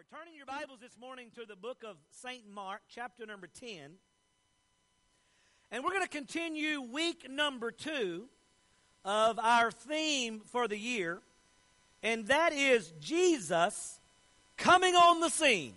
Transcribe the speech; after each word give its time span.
Lord. 0.00 0.22
Turning 0.22 0.34
your 0.34 0.46
Bibles 0.46 0.78
this 0.80 0.96
morning 0.98 1.26
to 1.34 1.44
the 1.44 1.56
book 1.56 1.82
of 1.86 1.96
St. 2.22 2.42
Mark, 2.54 2.80
chapter 2.88 3.26
number 3.26 3.48
10. 3.48 3.90
And 5.70 5.84
we're 5.84 5.90
going 5.90 6.02
to 6.02 6.08
continue 6.08 6.80
week 6.80 7.28
number 7.28 7.70
two 7.70 8.24
of 9.04 9.38
our 9.38 9.70
theme 9.70 10.40
for 10.46 10.68
the 10.68 10.78
year, 10.78 11.18
and 12.02 12.26
that 12.28 12.54
is 12.54 12.90
Jesus 13.00 13.98
coming 14.56 14.94
on 14.94 15.20
the 15.20 15.28
scene 15.28 15.74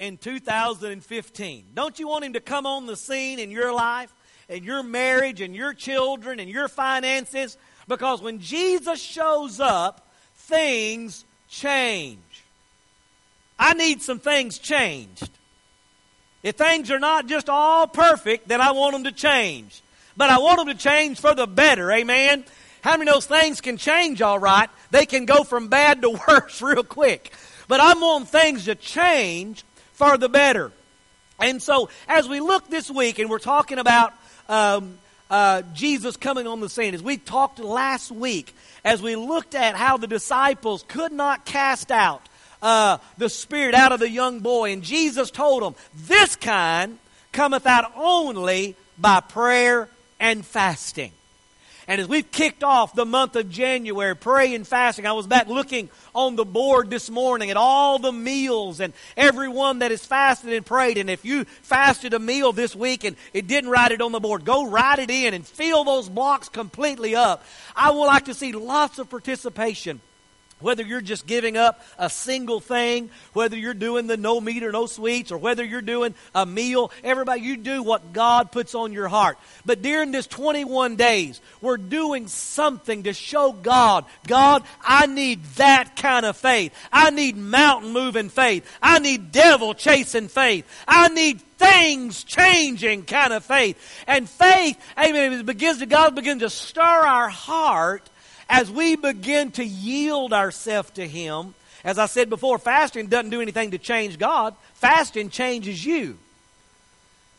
in 0.00 0.16
2015. 0.16 1.64
Don't 1.74 1.98
you 1.98 2.08
want 2.08 2.24
him 2.24 2.32
to 2.32 2.40
come 2.40 2.66
on 2.66 2.86
the 2.86 2.96
scene 2.96 3.38
in 3.38 3.52
your 3.52 3.72
life, 3.72 4.12
in 4.48 4.64
your 4.64 4.82
marriage, 4.82 5.40
and 5.40 5.54
your 5.54 5.74
children, 5.74 6.40
and 6.40 6.50
your 6.50 6.66
finances? 6.66 7.56
Because 7.86 8.20
when 8.20 8.40
Jesus 8.40 9.00
shows 9.00 9.60
up, 9.60 10.08
things 10.34 11.24
change. 11.48 12.18
I 13.58 13.74
need 13.74 14.02
some 14.02 14.18
things 14.18 14.58
changed. 14.58 15.30
If 16.42 16.56
things 16.56 16.90
are 16.90 16.98
not 16.98 17.26
just 17.26 17.48
all 17.48 17.86
perfect, 17.86 18.48
then 18.48 18.60
I 18.60 18.72
want 18.72 18.92
them 18.92 19.04
to 19.04 19.12
change. 19.12 19.82
But 20.16 20.30
I 20.30 20.38
want 20.38 20.58
them 20.58 20.68
to 20.68 20.74
change 20.74 21.18
for 21.20 21.34
the 21.34 21.46
better, 21.46 21.90
amen? 21.90 22.44
How 22.82 22.98
many 22.98 23.10
of 23.10 23.14
those 23.14 23.26
things 23.26 23.62
can 23.62 23.78
change 23.78 24.20
all 24.20 24.38
right? 24.38 24.68
They 24.90 25.06
can 25.06 25.24
go 25.24 25.42
from 25.42 25.68
bad 25.68 26.02
to 26.02 26.10
worse 26.28 26.60
real 26.60 26.84
quick. 26.84 27.32
But 27.66 27.80
I 27.80 27.94
want 27.94 28.28
things 28.28 28.66
to 28.66 28.74
change 28.74 29.64
for 29.94 30.18
the 30.18 30.28
better. 30.28 30.70
And 31.40 31.62
so, 31.62 31.88
as 32.06 32.28
we 32.28 32.40
look 32.40 32.68
this 32.68 32.90
week, 32.90 33.18
and 33.18 33.30
we're 33.30 33.38
talking 33.38 33.78
about 33.78 34.12
um, 34.48 34.98
uh, 35.30 35.62
Jesus 35.72 36.16
coming 36.16 36.46
on 36.46 36.60
the 36.60 36.68
scene, 36.68 36.94
as 36.94 37.02
we 37.02 37.16
talked 37.16 37.58
last 37.58 38.12
week, 38.12 38.54
as 38.84 39.00
we 39.00 39.16
looked 39.16 39.54
at 39.54 39.74
how 39.74 39.96
the 39.96 40.06
disciples 40.06 40.84
could 40.86 41.10
not 41.10 41.46
cast 41.46 41.90
out 41.90 42.22
uh, 42.64 42.98
the 43.18 43.28
spirit 43.28 43.74
out 43.74 43.92
of 43.92 44.00
the 44.00 44.10
young 44.10 44.40
boy. 44.40 44.72
And 44.72 44.82
Jesus 44.82 45.30
told 45.30 45.62
them, 45.62 45.76
This 45.94 46.34
kind 46.34 46.98
cometh 47.30 47.66
out 47.66 47.92
only 47.94 48.74
by 48.98 49.20
prayer 49.20 49.88
and 50.18 50.44
fasting. 50.44 51.12
And 51.86 52.00
as 52.00 52.08
we've 52.08 52.30
kicked 52.32 52.64
off 52.64 52.94
the 52.94 53.04
month 53.04 53.36
of 53.36 53.50
January, 53.50 54.16
praying 54.16 54.54
and 54.54 54.66
fasting, 54.66 55.04
I 55.04 55.12
was 55.12 55.26
back 55.26 55.48
looking 55.48 55.90
on 56.14 56.34
the 56.34 56.46
board 56.46 56.88
this 56.88 57.10
morning 57.10 57.50
at 57.50 57.58
all 57.58 57.98
the 57.98 58.12
meals 58.12 58.80
and 58.80 58.94
everyone 59.18 59.80
that 59.80 59.90
has 59.90 60.02
fasted 60.02 60.54
and 60.54 60.64
prayed. 60.64 60.96
And 60.96 61.10
if 61.10 61.26
you 61.26 61.44
fasted 61.44 62.14
a 62.14 62.18
meal 62.18 62.52
this 62.52 62.74
week 62.74 63.04
and 63.04 63.16
it 63.34 63.46
didn't 63.46 63.68
write 63.68 63.92
it 63.92 64.00
on 64.00 64.12
the 64.12 64.20
board, 64.20 64.46
go 64.46 64.66
write 64.66 64.98
it 64.98 65.10
in 65.10 65.34
and 65.34 65.46
fill 65.46 65.84
those 65.84 66.08
blocks 66.08 66.48
completely 66.48 67.14
up. 67.14 67.44
I 67.76 67.90
would 67.90 68.06
like 68.06 68.24
to 68.26 68.34
see 68.34 68.52
lots 68.52 68.98
of 68.98 69.10
participation 69.10 70.00
whether 70.64 70.82
you're 70.82 71.02
just 71.02 71.26
giving 71.26 71.58
up 71.58 71.84
a 71.98 72.08
single 72.08 72.58
thing, 72.58 73.10
whether 73.34 73.54
you're 73.54 73.74
doing 73.74 74.06
the 74.06 74.16
no 74.16 74.40
meat 74.40 74.62
or 74.62 74.72
no 74.72 74.86
sweets, 74.86 75.30
or 75.30 75.36
whether 75.36 75.62
you're 75.62 75.82
doing 75.82 76.14
a 76.34 76.46
meal, 76.46 76.90
everybody, 77.04 77.42
you 77.42 77.58
do 77.58 77.82
what 77.82 78.14
God 78.14 78.50
puts 78.50 78.74
on 78.74 78.94
your 78.94 79.06
heart. 79.06 79.36
But 79.66 79.82
during 79.82 80.10
this 80.10 80.26
21 80.26 80.96
days, 80.96 81.42
we're 81.60 81.76
doing 81.76 82.28
something 82.28 83.02
to 83.02 83.12
show 83.12 83.52
God, 83.52 84.06
God, 84.26 84.62
I 84.82 85.04
need 85.04 85.44
that 85.56 85.96
kind 85.96 86.24
of 86.24 86.34
faith. 86.34 86.74
I 86.90 87.10
need 87.10 87.36
mountain 87.36 87.92
moving 87.92 88.30
faith. 88.30 88.66
I 88.82 89.00
need 89.00 89.32
devil 89.32 89.74
chasing 89.74 90.28
faith. 90.28 90.66
I 90.88 91.08
need 91.08 91.42
things 91.42 92.24
changing 92.24 93.04
kind 93.04 93.34
of 93.34 93.44
faith. 93.44 93.76
And 94.06 94.26
faith, 94.26 94.78
amen, 94.98 95.34
it 95.34 95.44
begins 95.44 95.80
to, 95.80 95.86
God 95.86 96.14
begins 96.14 96.40
to 96.40 96.48
stir 96.48 96.80
our 96.80 97.28
heart 97.28 98.08
as 98.48 98.70
we 98.70 98.96
begin 98.96 99.50
to 99.52 99.64
yield 99.64 100.32
ourselves 100.32 100.90
to 100.92 101.06
Him, 101.06 101.54
as 101.84 101.98
I 101.98 102.06
said 102.06 102.30
before, 102.30 102.58
fasting 102.58 103.08
doesn't 103.08 103.30
do 103.30 103.40
anything 103.40 103.72
to 103.72 103.78
change 103.78 104.18
God, 104.18 104.54
fasting 104.74 105.30
changes 105.30 105.84
you. 105.84 106.18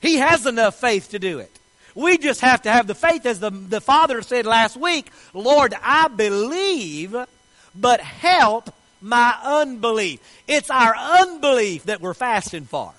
He 0.01 0.17
has 0.17 0.45
enough 0.45 0.75
faith 0.75 1.09
to 1.11 1.19
do 1.19 1.39
it. 1.39 1.51
We 1.95 2.17
just 2.17 2.41
have 2.41 2.61
to 2.63 2.71
have 2.71 2.87
the 2.87 2.95
faith, 2.95 3.25
as 3.25 3.39
the, 3.39 3.49
the 3.49 3.81
Father 3.81 4.21
said 4.21 4.45
last 4.45 4.77
week 4.77 5.11
Lord, 5.33 5.73
I 5.81 6.09
believe, 6.09 7.15
but 7.73 8.01
help 8.01 8.73
my 9.01 9.35
unbelief. 9.43 10.19
It's 10.47 10.69
our 10.69 10.95
unbelief 10.95 11.85
that 11.85 12.01
we're 12.01 12.13
fasting 12.13 12.65
for. 12.65 12.93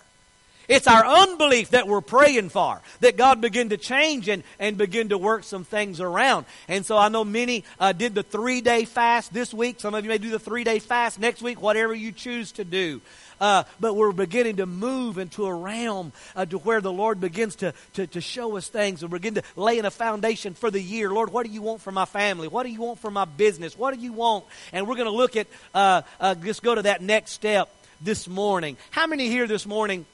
It's 0.69 0.87
our 0.87 1.05
unbelief 1.05 1.71
that 1.71 1.87
we're 1.87 2.01
praying 2.01 2.49
for, 2.49 2.81
that 3.01 3.17
God 3.17 3.41
begin 3.41 3.69
to 3.69 3.77
change 3.77 4.29
and, 4.29 4.43
and 4.59 4.77
begin 4.77 5.11
to 5.11 5.19
work 5.19 5.45
some 5.45 5.65
things 5.65 6.01
around. 6.01 6.47
And 6.69 6.85
so 6.85 6.97
I 6.97 7.09
know 7.09 7.25
many 7.25 7.65
uh, 7.79 7.93
did 7.93 8.15
the 8.15 8.23
three 8.23 8.61
day 8.61 8.85
fast 8.85 9.33
this 9.33 9.55
week. 9.55 9.81
Some 9.81 9.95
of 9.95 10.05
you 10.05 10.09
may 10.09 10.19
do 10.19 10.31
the 10.31 10.39
three 10.39 10.65
day 10.65 10.79
fast 10.79 11.21
next 11.21 11.43
week, 11.43 11.61
whatever 11.61 11.95
you 11.95 12.13
choose 12.13 12.53
to 12.53 12.65
do. 12.65 13.01
Uh, 13.41 13.65
but 13.81 13.95
we're 13.95 14.13
beginning 14.13 14.57
to 14.57 14.67
move 14.67 15.19
into 15.19 15.45
a 15.45 15.55
realm 15.55 16.13
uh, 16.35 16.47
to 16.47 16.59
where 16.59 16.81
the 16.81 16.93
Lord 16.93 17.21
begins 17.21 17.57
to, 17.57 17.75
to, 17.93 18.07
to 18.07 18.21
show 18.21 18.57
us 18.57 18.69
things 18.69 19.03
and 19.03 19.11
begin 19.11 19.35
to 19.35 19.43
lay 19.57 19.79
in 19.79 19.85
a 19.85 19.91
foundation 19.91 20.55
for 20.55 20.71
the 20.71 20.81
year. 20.81 21.11
Lord, 21.11 21.31
what 21.31 21.47
do 21.47 21.53
you 21.53 21.61
want 21.63 21.83
for 21.83 21.93
my 21.93 22.07
family? 22.07 22.49
What 22.49 22.65
do 22.65 22.71
you 22.71 22.81
want 22.81 22.99
for 22.99 23.11
my 23.11 23.27
business? 23.27 23.77
What 23.77 23.95
do 23.95 24.01
you 24.01 24.13
want? 24.13 24.47
And 24.73 24.89
we're 24.89 24.97
going 24.97 25.07
to 25.07 25.11
look 25.11 25.37
at, 25.37 25.49
uh, 25.75 26.03
uh, 26.19 26.35
just 26.37 26.63
go 26.63 26.75
to 26.75 26.83
that 26.83 27.03
next 27.03 27.33
step 27.33 27.69
this 28.01 28.27
morning. 28.27 28.79
How 28.91 29.07
many 29.07 29.29
here 29.29 29.47
this 29.47 29.67
morning 29.67 30.07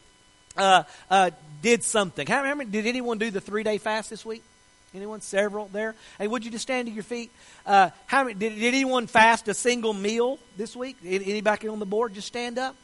uh, 0.57 0.85
uh, 1.11 1.31
did 1.63 1.85
something. 1.85 2.27
How, 2.27 2.45
how 2.45 2.55
many, 2.55 2.71
did 2.71 2.87
anyone 2.87 3.19
do 3.19 3.31
the 3.31 3.41
three 3.41 3.63
day 3.63 3.79
fast 3.79 4.11
this 4.11 4.25
week? 4.25 4.43
Anyone? 4.95 5.23
Several 5.23 5.69
there? 5.69 5.95
Hey, 6.19 6.27
would 6.27 6.45
you 6.45 6.51
just 6.51 6.63
stand 6.63 6.87
to 6.87 6.93
your 6.93 7.03
feet? 7.03 7.31
Uh, 7.65 7.91
how 8.07 8.25
many, 8.25 8.35
did, 8.35 8.55
did 8.57 8.75
anyone 8.75 9.07
fast 9.07 9.49
a 9.49 9.55
single 9.55 9.95
meal 9.95 10.39
this 10.57 10.77
week? 10.77 10.97
Anybody 11.05 11.69
on 11.69 11.79
the 11.79 11.87
board? 11.87 12.15
Just 12.15 12.27
stand 12.27 12.59
up. 12.59 12.77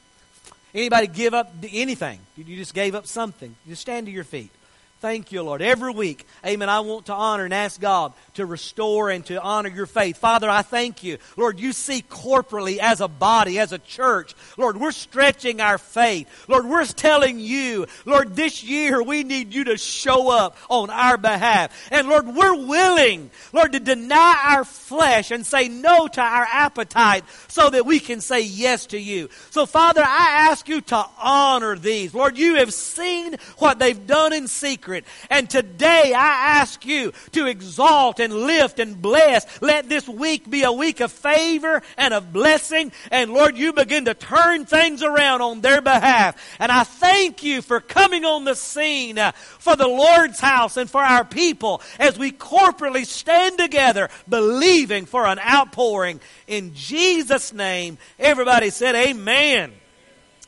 Anybody 0.75 1.07
give 1.07 1.35
up 1.35 1.53
anything? 1.71 2.21
You 2.37 2.57
just 2.57 2.75
gave 2.75 2.95
up 2.95 3.07
something. 3.07 3.55
Just 3.67 3.83
stand 3.83 4.07
to 4.07 4.13
your 4.13 4.25
feet. 4.25 4.51
Thank 5.01 5.31
you, 5.31 5.45
Lord. 5.45 5.63
Every 5.63 5.93
week, 5.93 6.27
amen, 6.45 6.69
I 6.69 6.81
want 6.81 7.07
to 7.07 7.13
honor 7.13 7.45
and 7.45 7.55
ask 7.55 7.81
God 7.81 8.13
to 8.35 8.45
restore 8.45 9.11
and 9.11 9.25
to 9.27 9.41
honor 9.41 9.69
your 9.69 9.87
faith. 9.87 10.17
Father, 10.17 10.51
I 10.51 10.63
thank 10.63 11.05
you. 11.05 11.19
Lord, 11.37 11.61
you 11.61 11.73
see 11.73 12.03
corporately 12.03 12.79
as 12.79 13.01
a 13.01 13.07
body, 13.07 13.61
as 13.61 13.73
a 13.73 13.79
church. 13.79 14.35
Lord, 14.57 14.77
we're 14.77 14.91
stretching 14.91 15.61
our 15.61 15.79
faith. 15.79 16.29
Lord, 16.49 16.67
we're 16.67 16.85
telling 16.85 17.39
you, 17.39 17.87
Lord, 18.07 18.35
this 18.35 18.65
year 18.65 19.01
we 19.01 19.23
need 19.23 19.55
you 19.55 19.65
to 19.65 19.79
show 19.79 20.31
up 20.31 20.57
on 20.69 20.91
our 20.91 21.17
behalf. 21.17 21.71
And 21.93 22.09
Lord, 22.09 22.27
we're 22.27 22.67
willing, 22.67 23.31
Lord, 23.53 23.73
to 23.75 23.81
deny 23.81 24.43
our 24.49 24.65
flesh 24.65 25.31
and 25.31 25.47
say 25.47 25.69
no 25.69 26.09
to 26.09 26.21
our 26.21 26.47
appetite 26.51 27.23
so 27.47 27.71
that 27.71 27.87
we 27.87 28.01
can 28.01 28.21
say 28.21 28.41
yes 28.41 28.87
to 28.87 28.99
you. 28.99 29.29
So, 29.51 29.65
Father, 29.65 30.03
I 30.03 30.49
ask 30.51 30.69
you 30.69 30.81
to 30.81 31.07
honor 31.23 31.77
these. 31.77 32.13
Lord, 32.15 32.37
you 32.37 32.57
have 32.57 32.75
seen 32.75 33.37
what 33.59 33.79
they've 33.79 34.05
done 34.05 34.33
in 34.33 34.49
secret 34.49 34.88
secret. 34.89 35.05
And 35.29 35.51
today 35.51 36.15
I 36.15 36.61
ask 36.61 36.87
you 36.87 37.13
to 37.33 37.47
exalt 37.47 38.21
and 38.21 38.33
lift 38.33 38.79
and 38.79 39.01
bless. 39.01 39.61
Let 39.61 39.89
this 39.89 40.09
week 40.09 40.49
be 40.49 40.63
a 40.63 40.73
week 40.73 41.01
of 41.01 41.13
favor 41.13 41.83
and 41.99 42.15
of 42.15 42.33
blessing. 42.33 42.91
And 43.11 43.33
Lord, 43.33 43.59
you 43.59 43.75
begin 43.75 44.07
to 44.07 44.15
turn 44.15 44.65
things 44.65 45.03
around 45.03 45.43
on 45.43 45.61
their 45.61 45.83
behalf. 45.83 46.43
And 46.59 46.73
I 46.73 46.85
thank 46.85 47.43
you 47.43 47.61
for 47.61 47.81
coming 47.81 48.25
on 48.25 48.45
the 48.45 48.55
scene 48.55 49.19
uh, 49.19 49.33
for 49.33 49.77
the 49.77 49.87
Lord's 49.87 50.41
house 50.41 50.79
and 50.79 50.89
for 50.89 51.03
our 51.03 51.25
people 51.25 51.83
as 51.99 52.19
we 52.19 52.33
corporately 52.33 53.05
stand 53.05 53.59
together 53.59 54.09
believing 54.27 55.05
for 55.05 55.27
an 55.27 55.39
outpouring. 55.39 56.19
In 56.47 56.73
Jesus' 56.75 57.53
name, 57.53 57.99
everybody 58.19 58.71
said, 58.71 58.95
Amen. 58.95 59.73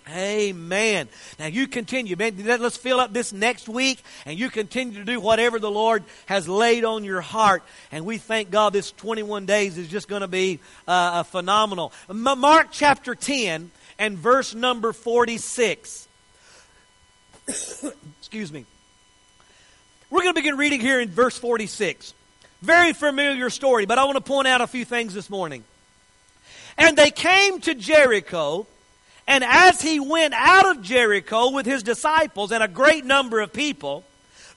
Amen. 0.08 1.08
Now 1.38 1.46
you 1.46 1.66
continue, 1.66 2.16
man. 2.16 2.34
Let's 2.44 2.76
fill 2.76 3.00
up 3.00 3.12
this 3.12 3.32
next 3.32 3.68
week, 3.68 4.02
and 4.26 4.38
you 4.38 4.50
continue 4.50 4.98
to 4.98 5.04
do 5.04 5.20
whatever 5.20 5.58
the 5.58 5.70
Lord 5.70 6.04
has 6.26 6.48
laid 6.48 6.84
on 6.84 7.04
your 7.04 7.20
heart. 7.20 7.62
And 7.92 8.04
we 8.04 8.18
thank 8.18 8.50
God 8.50 8.72
this 8.72 8.92
21 8.92 9.46
days 9.46 9.78
is 9.78 9.88
just 9.88 10.08
going 10.08 10.22
to 10.22 10.28
be 10.28 10.60
uh, 10.88 11.22
phenomenal. 11.24 11.92
Mark 12.08 12.68
chapter 12.70 13.14
10 13.14 13.70
and 13.98 14.18
verse 14.18 14.54
number 14.54 14.92
46. 14.92 16.08
Excuse 18.20 18.52
me. 18.52 18.64
We're 20.10 20.22
going 20.22 20.34
to 20.34 20.40
begin 20.40 20.56
reading 20.56 20.80
here 20.80 21.00
in 21.00 21.08
verse 21.08 21.38
46. 21.38 22.14
Very 22.62 22.92
familiar 22.92 23.48
story, 23.48 23.86
but 23.86 23.98
I 23.98 24.04
want 24.04 24.16
to 24.16 24.22
point 24.22 24.48
out 24.48 24.60
a 24.60 24.66
few 24.66 24.84
things 24.84 25.14
this 25.14 25.30
morning. 25.30 25.64
And 26.76 26.96
they 26.96 27.10
came 27.10 27.60
to 27.60 27.74
Jericho. 27.74 28.66
And 29.30 29.44
as 29.44 29.80
he 29.80 30.00
went 30.00 30.34
out 30.34 30.68
of 30.68 30.82
Jericho 30.82 31.50
with 31.50 31.64
his 31.64 31.84
disciples 31.84 32.50
and 32.50 32.64
a 32.64 32.68
great 32.68 33.04
number 33.04 33.38
of 33.38 33.52
people, 33.52 34.02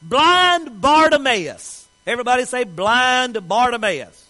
blind 0.02 0.82
Bartimaeus, 0.82 1.88
everybody 2.08 2.46
say 2.46 2.64
blind 2.64 3.48
Bartimaeus. 3.48 4.28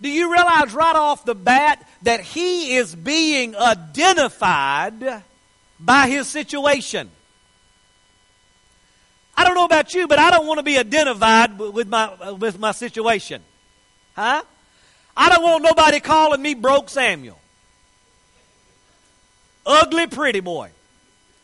Do 0.00 0.08
you 0.08 0.32
realize 0.32 0.72
right 0.72 0.96
off 0.96 1.26
the 1.26 1.34
bat 1.34 1.86
that 2.00 2.20
he 2.20 2.76
is 2.76 2.94
being 2.94 3.54
identified 3.56 5.22
by 5.78 6.08
his 6.08 6.26
situation? 6.26 7.10
I 9.36 9.44
don't 9.44 9.54
know 9.54 9.66
about 9.66 9.92
you, 9.92 10.08
but 10.08 10.18
I 10.18 10.30
don't 10.30 10.46
want 10.46 10.60
to 10.60 10.64
be 10.64 10.78
identified 10.78 11.58
with 11.58 11.88
my, 11.88 12.04
uh, 12.06 12.34
with 12.36 12.58
my 12.58 12.72
situation. 12.72 13.42
Huh? 14.16 14.40
I 15.14 15.28
don't 15.28 15.42
want 15.42 15.62
nobody 15.62 16.00
calling 16.00 16.40
me 16.40 16.54
broke 16.54 16.88
Samuel. 16.88 17.38
Ugly 19.66 20.06
pretty 20.06 20.40
boy. 20.40 20.70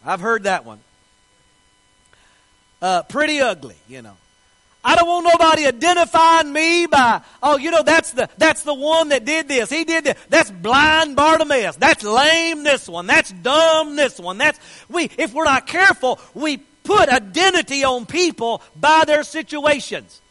I've 0.05 0.20
heard 0.20 0.44
that 0.44 0.64
one. 0.64 0.81
Uh, 2.81 3.02
pretty 3.02 3.40
ugly, 3.40 3.76
you 3.88 4.02
know. 4.02 4.17
I 4.82 4.96
don't 4.96 5.06
want 5.06 5.26
nobody 5.26 5.67
identifying 5.67 6.50
me 6.50 6.87
by, 6.87 7.20
oh, 7.43 7.58
you 7.58 7.70
know, 7.70 7.82
that's 7.82 8.12
the 8.12 8.31
that's 8.38 8.62
the 8.62 8.72
one 8.72 9.11
that 9.11 9.26
did 9.26 9.46
this. 9.46 9.69
He 9.69 9.84
did 9.84 10.05
this. 10.05 10.17
That's 10.31 10.50
blind 10.50 11.17
Bartimaeus. 11.17 11.76
That's 11.76 12.02
lame 12.02 12.62
this 12.62 12.88
one. 12.88 13.06
That's 13.06 13.31
dumb 13.31 13.96
this 13.96 14.19
one. 14.19 14.38
That's 14.38 14.58
we 14.88 15.11
if 15.19 15.34
we're 15.34 15.44
not 15.44 15.67
careful, 15.67 16.19
we 16.32 16.56
put 16.56 17.11
identity 17.11 17.84
on 17.84 18.06
people 18.06 18.62
by 18.75 19.05
their 19.06 19.22
situations. 19.22 20.22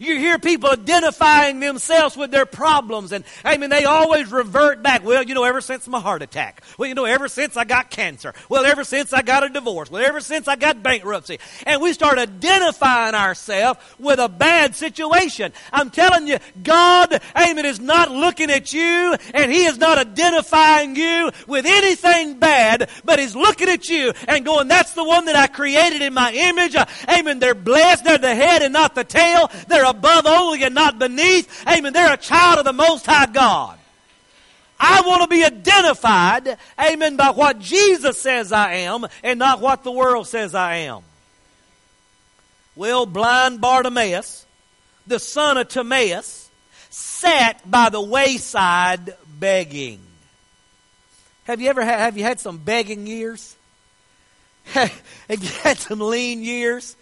You 0.00 0.18
hear 0.18 0.38
people 0.38 0.70
identifying 0.70 1.60
themselves 1.60 2.16
with 2.16 2.30
their 2.30 2.46
problems, 2.46 3.12
and 3.12 3.22
I 3.44 3.58
mean, 3.58 3.68
they 3.68 3.84
always 3.84 4.32
revert 4.32 4.82
back. 4.82 5.04
Well, 5.04 5.22
you 5.22 5.34
know, 5.34 5.44
ever 5.44 5.60
since 5.60 5.86
my 5.86 6.00
heart 6.00 6.22
attack. 6.22 6.62
Well, 6.78 6.88
you 6.88 6.94
know, 6.94 7.04
ever 7.04 7.28
since 7.28 7.54
I 7.54 7.64
got 7.64 7.90
cancer. 7.90 8.32
Well, 8.48 8.64
ever 8.64 8.82
since 8.82 9.12
I 9.12 9.20
got 9.20 9.44
a 9.44 9.50
divorce. 9.50 9.90
Well, 9.90 10.02
ever 10.02 10.20
since 10.20 10.48
I 10.48 10.56
got 10.56 10.82
bankruptcy. 10.82 11.38
And 11.66 11.82
we 11.82 11.92
start 11.92 12.16
identifying 12.18 13.14
ourselves 13.14 13.78
with 13.98 14.18
a 14.18 14.30
bad 14.30 14.74
situation. 14.74 15.52
I'm 15.70 15.90
telling 15.90 16.26
you, 16.28 16.38
God, 16.62 17.20
amen, 17.36 17.66
is 17.66 17.78
not 17.78 18.10
looking 18.10 18.50
at 18.50 18.72
you, 18.72 19.16
and 19.34 19.52
He 19.52 19.66
is 19.66 19.76
not 19.76 19.98
identifying 19.98 20.96
you 20.96 21.30
with 21.46 21.66
anything 21.66 22.38
bad, 22.38 22.88
but 23.04 23.18
He's 23.18 23.36
looking 23.36 23.68
at 23.68 23.90
you 23.90 24.14
and 24.26 24.46
going, 24.46 24.66
that's 24.66 24.94
the 24.94 25.04
one 25.04 25.26
that 25.26 25.36
I 25.36 25.46
created 25.46 26.00
in 26.00 26.14
my 26.14 26.32
image. 26.32 26.74
Uh, 26.74 26.86
amen. 27.06 27.38
They're 27.38 27.54
blessed. 27.54 28.04
They're 28.04 28.16
the 28.16 28.34
head 28.34 28.62
and 28.62 28.72
not 28.72 28.94
the 28.94 29.04
tail. 29.04 29.50
They're 29.68 29.89
above 29.90 30.26
only 30.26 30.62
and 30.62 30.74
not 30.74 30.98
beneath. 30.98 31.66
Amen. 31.66 31.92
They're 31.92 32.14
a 32.14 32.16
child 32.16 32.58
of 32.58 32.64
the 32.64 32.72
Most 32.72 33.06
High 33.06 33.26
God. 33.26 33.78
I 34.78 35.02
want 35.02 35.22
to 35.22 35.28
be 35.28 35.44
identified, 35.44 36.56
amen, 36.80 37.16
by 37.16 37.30
what 37.30 37.58
Jesus 37.58 38.18
says 38.18 38.50
I 38.50 38.74
am 38.74 39.06
and 39.22 39.38
not 39.38 39.60
what 39.60 39.84
the 39.84 39.92
world 39.92 40.26
says 40.26 40.54
I 40.54 40.76
am. 40.76 41.02
Well, 42.74 43.04
blind 43.04 43.60
Bartimaeus, 43.60 44.46
the 45.06 45.18
son 45.18 45.58
of 45.58 45.68
Timaeus, 45.68 46.48
sat 46.88 47.70
by 47.70 47.90
the 47.90 48.00
wayside 48.00 49.14
begging. 49.38 50.00
Have 51.44 51.60
you 51.60 51.68
ever 51.68 51.84
had, 51.84 51.98
have 51.98 52.16
you 52.16 52.24
had 52.24 52.40
some 52.40 52.56
begging 52.56 53.06
years? 53.06 53.54
have 54.64 54.92
you 55.28 55.48
had 55.62 55.76
some 55.78 56.00
lean 56.00 56.42
years? 56.42 56.96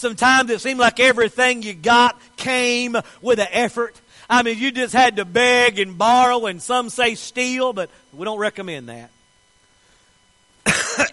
Sometimes 0.00 0.48
it 0.48 0.62
seemed 0.62 0.80
like 0.80 0.98
everything 0.98 1.60
you 1.62 1.74
got 1.74 2.18
came 2.38 2.96
with 3.20 3.38
an 3.38 3.48
effort. 3.50 4.00
I 4.30 4.42
mean, 4.42 4.56
you 4.58 4.72
just 4.72 4.94
had 4.94 5.16
to 5.16 5.26
beg 5.26 5.78
and 5.78 5.98
borrow, 5.98 6.46
and 6.46 6.62
some 6.62 6.88
say 6.88 7.16
steal, 7.16 7.74
but 7.74 7.90
we 8.14 8.24
don't 8.24 8.38
recommend 8.38 8.88
that. 8.88 9.10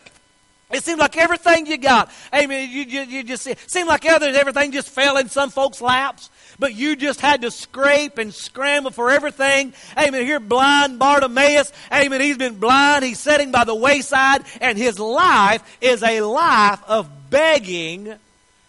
it 0.71 0.83
seemed 0.85 0.99
like 0.99 1.17
everything 1.17 1.65
you 1.65 1.77
got. 1.77 2.09
I 2.31 2.47
mean, 2.47 2.71
you, 2.71 2.83
you, 2.83 3.01
you 3.01 3.23
just 3.23 3.49
seemed 3.69 3.89
like 3.89 4.05
others, 4.05 4.37
everything 4.37 4.71
just 4.71 4.89
fell 4.89 5.17
in 5.17 5.27
some 5.27 5.49
folks' 5.49 5.81
laps, 5.81 6.29
but 6.57 6.73
you 6.73 6.95
just 6.95 7.19
had 7.19 7.41
to 7.41 7.51
scrape 7.51 8.17
and 8.17 8.33
scramble 8.33 8.91
for 8.91 9.11
everything. 9.11 9.73
Amen. 9.97 10.25
Here, 10.25 10.39
blind 10.39 10.97
Bartimaeus. 10.97 11.73
Amen. 11.91 12.21
He's 12.21 12.37
been 12.37 12.55
blind. 12.57 13.03
He's 13.03 13.19
sitting 13.19 13.51
by 13.51 13.65
the 13.65 13.75
wayside, 13.75 14.45
and 14.61 14.77
his 14.77 14.97
life 14.97 15.61
is 15.81 16.01
a 16.03 16.21
life 16.21 16.81
of 16.87 17.29
begging 17.29 18.17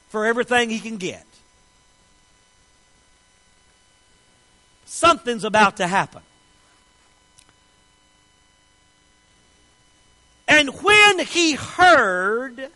for 0.09 0.27
everything 0.27 0.71
he 0.71 0.81
can 0.81 0.97
get. 0.97 1.25
Something's 4.87 5.45
about 5.45 5.77
to 5.77 5.87
happen. 5.87 6.23
And 10.49 10.71
when 10.83 11.19
he 11.21 11.53
heard 11.53 12.71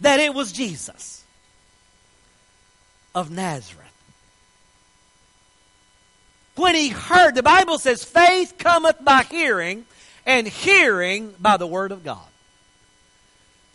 that 0.00 0.20
it 0.20 0.32
was 0.32 0.52
Jesus 0.52 1.24
of 3.14 3.30
Nazareth, 3.30 3.88
when 6.54 6.74
he 6.74 6.90
heard, 6.90 7.34
the 7.34 7.42
Bible 7.42 7.78
says, 7.78 8.04
faith 8.04 8.54
cometh 8.58 9.04
by 9.04 9.22
hearing, 9.24 9.86
and 10.24 10.46
hearing 10.46 11.34
by 11.40 11.56
the 11.56 11.66
word 11.66 11.90
of 11.90 12.04
God. 12.04 12.31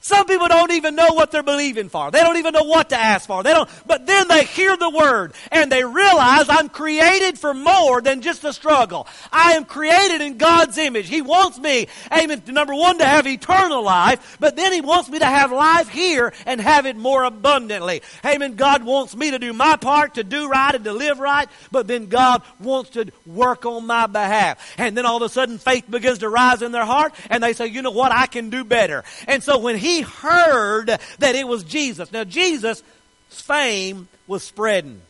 Some 0.08 0.26
people 0.26 0.48
don't 0.48 0.72
even 0.72 0.96
know 0.96 1.10
what 1.12 1.32
they're 1.32 1.44
believing 1.44 1.90
for. 1.90 2.12
They 2.12 2.22
don't 2.22 2.38
even 2.38 2.54
know 2.54 2.64
what 2.64 2.92
to 2.92 2.96
ask 2.96 3.28
for. 3.28 3.44
They 3.44 3.52
don't, 3.52 3.70
but 3.86 4.06
then 4.06 4.30
they 4.30 4.46
hear 4.46 4.78
the 4.78 4.90
word 4.90 5.34
and 5.52 5.70
they 5.70 5.84
realize 5.84 6.46
I'm 6.48 6.70
created 6.70 7.38
for 7.38 7.54
more 7.54 8.02
than 8.02 8.22
just 8.22 8.46
a 8.46 8.54
struggle. 8.54 9.06
I 9.34 9.56
am 9.56 9.66
created 9.66 10.22
in 10.22 10.38
God's 10.38 10.78
image. 10.78 11.10
He 11.10 11.22
wants 11.22 11.60
me, 11.60 11.90
amen, 12.10 12.44
number 12.48 12.74
one, 12.74 13.00
to 13.00 13.06
have 13.06 13.28
eternal 13.28 13.84
life, 13.84 14.38
but 14.40 14.56
then 14.56 14.72
He 14.72 14.80
wants 14.80 15.10
me 15.10 15.20
to 15.20 15.26
have 15.26 15.52
life 15.52 15.90
here 15.90 16.32
and 16.46 16.62
have 16.62 16.86
it 16.86 16.96
more 16.96 17.26
abundantly. 17.26 18.02
Amen. 18.26 18.56
God 18.56 18.86
wants 18.86 19.14
me 19.14 19.32
to 19.32 19.40
do 19.40 19.52
my 19.52 19.76
part, 19.76 20.14
to 20.14 20.24
do 20.24 20.48
right 20.48 20.74
and 20.74 20.86
to 20.86 20.94
live 20.94 21.20
right, 21.20 21.50
but 21.70 21.86
then 21.86 22.06
God 22.06 22.44
wants 22.62 22.92
to 22.92 23.12
work 23.26 23.66
on 23.66 23.86
my 23.86 24.08
behalf. 24.08 24.58
And 24.78 24.96
then 24.96 25.06
all 25.06 25.18
of 25.18 25.24
a 25.24 25.28
sudden 25.28 25.58
faith 25.58 25.92
begins 25.92 26.20
to 26.20 26.30
rise 26.30 26.62
in 26.62 26.72
their 26.72 26.86
heart 26.86 27.14
and 27.30 27.44
they 27.44 27.52
say, 27.52 27.68
you 27.68 27.82
know 27.82 27.92
what, 27.92 28.14
I 28.14 28.28
can 28.28 28.50
do 28.50 28.64
better. 28.64 29.04
And 29.28 29.44
so 29.44 29.58
when 29.58 29.76
He 29.76 29.97
heard 30.02 30.88
that 30.88 31.36
it 31.36 31.48
was 31.48 31.64
Jesus. 31.64 32.12
Now, 32.12 32.24
Jesus' 32.24 32.84
fame 33.30 34.08
was 34.28 34.44
spreading. 34.44 35.02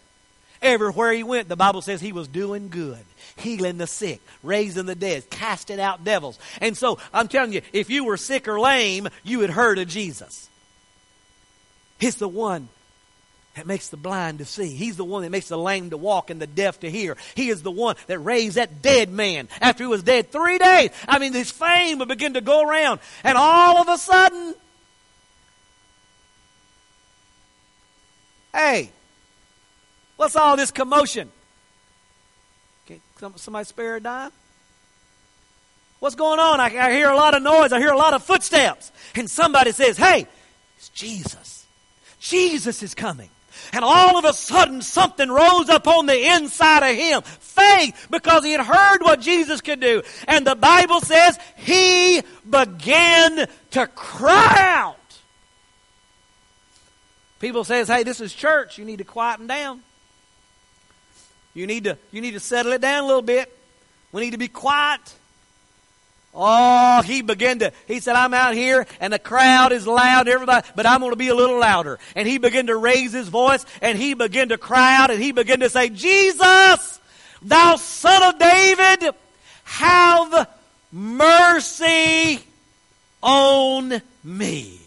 Everywhere 0.61 1.13
he 1.13 1.23
went, 1.23 1.49
the 1.49 1.55
Bible 1.55 1.81
says 1.81 2.01
he 2.01 2.11
was 2.11 2.27
doing 2.27 2.69
good, 2.69 3.03
healing 3.35 3.77
the 3.77 3.87
sick, 3.87 4.21
raising 4.41 4.87
the 4.87 4.95
dead, 4.95 5.29
casting 5.29 5.79
out 5.79 6.03
devils. 6.03 6.39
And 6.61 6.75
so, 6.75 6.97
I'm 7.13 7.27
telling 7.27 7.53
you, 7.53 7.61
if 7.73 7.89
you 7.89 8.05
were 8.05 8.17
sick 8.17 8.47
or 8.47 8.59
lame, 8.59 9.07
you 9.23 9.41
had 9.41 9.51
heard 9.51 9.77
of 9.77 9.87
Jesus. 9.87 10.49
He's 11.99 12.15
the 12.15 12.27
one 12.27 12.69
that 13.57 13.65
makes 13.65 13.89
the 13.89 13.97
blind 13.97 14.37
to 14.37 14.45
see. 14.45 14.69
He's 14.75 14.97
the 14.97 15.03
one 15.03 15.23
that 15.23 15.31
makes 15.31 15.47
the 15.47 15.57
lame 15.57 15.89
to 15.89 15.97
walk 15.97 16.29
and 16.29 16.39
the 16.39 16.47
deaf 16.47 16.79
to 16.81 16.91
hear. 16.91 17.17
He 17.33 17.49
is 17.49 17.63
the 17.63 17.71
one 17.71 17.95
that 18.05 18.19
raised 18.19 18.55
that 18.55 18.83
dead 18.83 19.09
man 19.09 19.49
after 19.59 19.83
he 19.83 19.87
was 19.87 20.03
dead 20.03 20.31
three 20.31 20.59
days. 20.59 20.91
I 21.07 21.17
mean, 21.17 21.33
his 21.33 21.49
fame 21.49 21.97
would 21.97 22.07
begin 22.07 22.35
to 22.35 22.41
go 22.41 22.61
around. 22.61 22.99
And 23.23 23.35
all 23.35 23.77
of 23.77 23.89
a 23.89 23.97
sudden, 23.97 24.53
Hey, 28.57 28.89
what's 30.15 30.35
all 30.35 30.57
this 30.57 30.71
commotion? 30.71 31.29
Okay, 32.85 32.99
somebody 33.35 33.65
spare 33.65 33.97
a 33.97 34.01
dime? 34.01 34.31
What's 35.99 36.15
going 36.15 36.39
on? 36.39 36.59
I, 36.59 36.65
I 36.65 36.91
hear 36.91 37.09
a 37.09 37.15
lot 37.15 37.35
of 37.35 37.43
noise. 37.43 37.71
I 37.71 37.77
hear 37.77 37.91
a 37.91 37.97
lot 37.97 38.15
of 38.15 38.23
footsteps. 38.23 38.91
And 39.13 39.29
somebody 39.29 39.73
says, 39.73 39.95
Hey, 39.95 40.25
it's 40.75 40.89
Jesus. 40.89 41.67
Jesus 42.19 42.81
is 42.81 42.95
coming. 42.95 43.29
And 43.73 43.85
all 43.85 44.17
of 44.17 44.25
a 44.25 44.33
sudden, 44.33 44.81
something 44.81 45.29
rose 45.29 45.69
up 45.69 45.87
on 45.87 46.07
the 46.07 46.19
inside 46.35 46.81
of 46.81 46.95
him. 46.95 47.21
Faith, 47.21 48.07
because 48.09 48.43
he 48.43 48.53
had 48.53 48.65
heard 48.65 49.03
what 49.03 49.21
Jesus 49.21 49.61
could 49.61 49.81
do. 49.81 50.01
And 50.27 50.47
the 50.47 50.55
Bible 50.55 50.99
says 51.01 51.37
he 51.57 52.23
began 52.49 53.47
to 53.71 53.87
cry 53.87 54.55
out. 54.57 55.06
People 57.39 57.63
says, 57.63 57.87
"Hey, 57.87 58.03
this 58.03 58.21
is 58.21 58.33
church. 58.33 58.77
You 58.77 58.85
need 58.85 58.97
to 58.97 59.03
quieten 59.03 59.47
down. 59.47 59.81
You 61.53 61.67
need 61.67 61.85
to 61.85 61.97
you 62.11 62.21
need 62.21 62.31
to 62.31 62.39
settle 62.39 62.71
it 62.73 62.81
down 62.81 63.03
a 63.03 63.07
little 63.07 63.21
bit. 63.21 63.55
We 64.11 64.21
need 64.21 64.31
to 64.31 64.37
be 64.37 64.47
quiet." 64.47 65.01
Oh, 66.39 67.01
he 67.01 67.23
began 67.23 67.57
to, 67.59 67.73
he 67.87 67.99
said, 67.99 68.15
I'm 68.15 68.33
out 68.35 68.53
here 68.53 68.85
and 68.99 69.11
the 69.11 69.17
crowd 69.17 69.71
is 69.71 69.87
loud, 69.87 70.27
everybody, 70.27 70.67
but 70.75 70.85
I'm 70.85 70.99
going 70.99 71.11
to 71.11 71.17
be 71.17 71.29
a 71.29 71.35
little 71.35 71.59
louder. 71.59 71.97
And 72.15 72.27
he 72.27 72.37
began 72.37 72.67
to 72.67 72.75
raise 72.75 73.11
his 73.11 73.27
voice 73.27 73.65
and 73.81 73.97
he 73.97 74.13
began 74.13 74.49
to 74.49 74.57
cry 74.59 74.97
out 74.97 75.09
and 75.09 75.19
he 75.19 75.31
began 75.31 75.61
to 75.61 75.69
say, 75.69 75.89
Jesus, 75.89 76.99
thou 77.41 77.75
son 77.77 78.35
of 78.35 78.39
David, 78.39 79.15
have 79.63 80.47
mercy 80.91 82.39
on 83.23 83.99
me. 84.23 84.79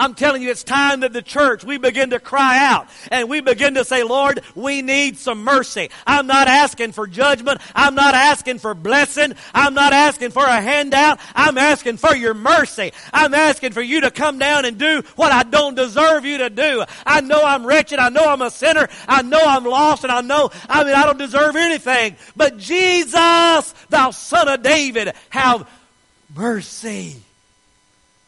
I'm 0.00 0.14
telling 0.14 0.40
you, 0.40 0.50
it's 0.50 0.64
time 0.64 1.00
that 1.00 1.12
the 1.12 1.20
church, 1.20 1.62
we 1.62 1.76
begin 1.76 2.10
to 2.10 2.20
cry 2.20 2.56
out 2.64 2.88
and 3.10 3.28
we 3.28 3.42
begin 3.42 3.74
to 3.74 3.84
say, 3.84 4.02
Lord, 4.02 4.42
we 4.54 4.80
need 4.80 5.18
some 5.18 5.44
mercy. 5.44 5.90
I'm 6.06 6.26
not 6.26 6.48
asking 6.48 6.92
for 6.92 7.06
judgment. 7.06 7.60
I'm 7.74 7.94
not 7.94 8.14
asking 8.14 8.60
for 8.60 8.72
blessing. 8.72 9.34
I'm 9.52 9.74
not 9.74 9.92
asking 9.92 10.30
for 10.30 10.42
a 10.42 10.58
handout. 10.58 11.20
I'm 11.34 11.58
asking 11.58 11.98
for 11.98 12.16
your 12.16 12.32
mercy. 12.32 12.94
I'm 13.12 13.34
asking 13.34 13.72
for 13.72 13.82
you 13.82 14.00
to 14.00 14.10
come 14.10 14.38
down 14.38 14.64
and 14.64 14.78
do 14.78 15.02
what 15.16 15.32
I 15.32 15.42
don't 15.42 15.74
deserve 15.74 16.24
you 16.24 16.38
to 16.38 16.48
do. 16.48 16.82
I 17.04 17.20
know 17.20 17.42
I'm 17.44 17.66
wretched. 17.66 17.98
I 17.98 18.08
know 18.08 18.24
I'm 18.24 18.40
a 18.40 18.50
sinner. 18.50 18.88
I 19.06 19.20
know 19.20 19.42
I'm 19.44 19.64
lost 19.64 20.04
and 20.04 20.12
I 20.12 20.22
know, 20.22 20.50
I 20.66 20.82
mean, 20.82 20.94
I 20.94 21.04
don't 21.04 21.18
deserve 21.18 21.56
anything. 21.56 22.16
But 22.34 22.56
Jesus, 22.56 23.74
thou 23.90 24.12
son 24.12 24.48
of 24.48 24.62
David, 24.62 25.12
have 25.28 25.68
mercy 26.34 27.16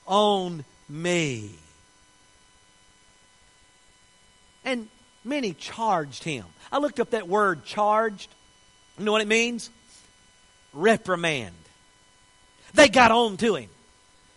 on 0.07 0.67
me. 0.87 1.62
And 4.65 4.89
many 5.25 5.53
charged 5.55 6.25
him. 6.25 6.45
I 6.71 6.79
looked 6.79 7.01
up 7.01 7.11
that 7.11 7.29
word 7.29 7.65
charged. 7.65 8.29
You 8.99 9.05
know 9.05 9.13
what 9.13 9.23
it 9.23 9.29
means? 9.29 9.71
Reprimand. 10.73 11.55
they 12.75 12.89
got 12.89 13.11
on 13.11 13.37
to 13.39 13.57
him. 13.57 13.69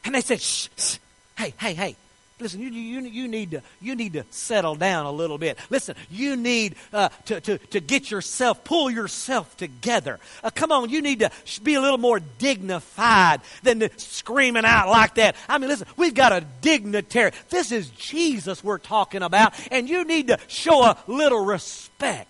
And 0.04 0.14
they 0.14 0.22
said, 0.22 0.42
shh, 0.42 0.68
shh 0.78 0.98
hey, 1.38 1.54
hey, 1.60 1.74
hey, 1.74 1.96
Listen, 2.38 2.60
you, 2.60 2.70
you, 2.70 3.00
you, 3.02 3.28
need 3.30 3.52
to, 3.52 3.62
you 3.80 3.96
need 3.96 4.12
to 4.14 4.26
settle 4.30 4.76
down 4.76 5.06
a 5.06 5.12
little 5.12 5.38
bit. 5.38 5.58
Listen, 5.70 5.96
you 6.12 6.36
need 6.36 6.76
uh, 6.92 7.08
to, 7.26 7.40
to, 7.40 7.58
to 7.58 7.80
get 7.80 8.12
yourself, 8.12 8.66
pull 8.66 8.92
yourself 8.92 9.56
together. 9.56 10.20
Uh, 10.44 10.50
come 10.50 10.70
on, 10.70 10.90
you 10.90 11.02
need 11.02 11.20
to 11.20 11.32
be 11.64 11.76
a 11.76 11.82
little 11.82 11.98
more 11.98 12.20
dignified 12.20 13.40
than 13.64 13.90
screaming 13.98 14.66
out 14.66 14.90
like 14.90 15.16
that. 15.16 15.38
I 15.48 15.58
mean, 15.60 15.70
listen, 15.70 15.88
we've 15.96 16.14
got 16.14 16.34
a 16.34 16.42
dignitary. 16.60 17.32
This 17.50 17.72
is 17.72 17.90
Jesus 17.92 18.62
we're 18.62 18.80
talking 18.80 19.24
about, 19.24 19.54
and 19.72 19.88
you 19.88 20.04
need 20.04 20.28
to 20.28 20.38
show 20.48 20.84
a 20.84 20.98
little 21.08 21.46
respect. 21.46 22.28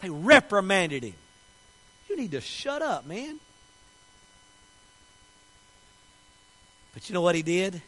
They 0.00 0.08
reprimanded 0.08 1.04
him. 1.04 1.14
You 2.08 2.16
need 2.16 2.30
to 2.30 2.40
shut 2.40 2.80
up, 2.80 3.06
man. 3.06 3.38
But 6.94 7.10
you 7.10 7.14
know 7.14 7.20
what 7.20 7.34
he 7.34 7.42
did? 7.42 7.82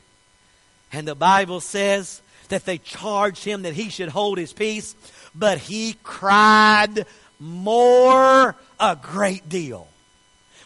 And 0.95 1.09
the 1.09 1.17
Bible 1.17 1.59
says 1.61 2.23
that 2.51 2.65
they 2.65 2.79
charged 2.79 3.43
him 3.43 3.63
that 3.63 3.75
he 3.75 3.89
should 3.89 4.11
hold 4.11 4.39
his 4.39 4.53
peace, 4.53 4.95
but 5.35 5.59
he 5.59 5.97
cried 6.05 7.07
more 7.41 8.55
a 8.79 8.97
great 9.03 9.49
deal. 9.49 9.89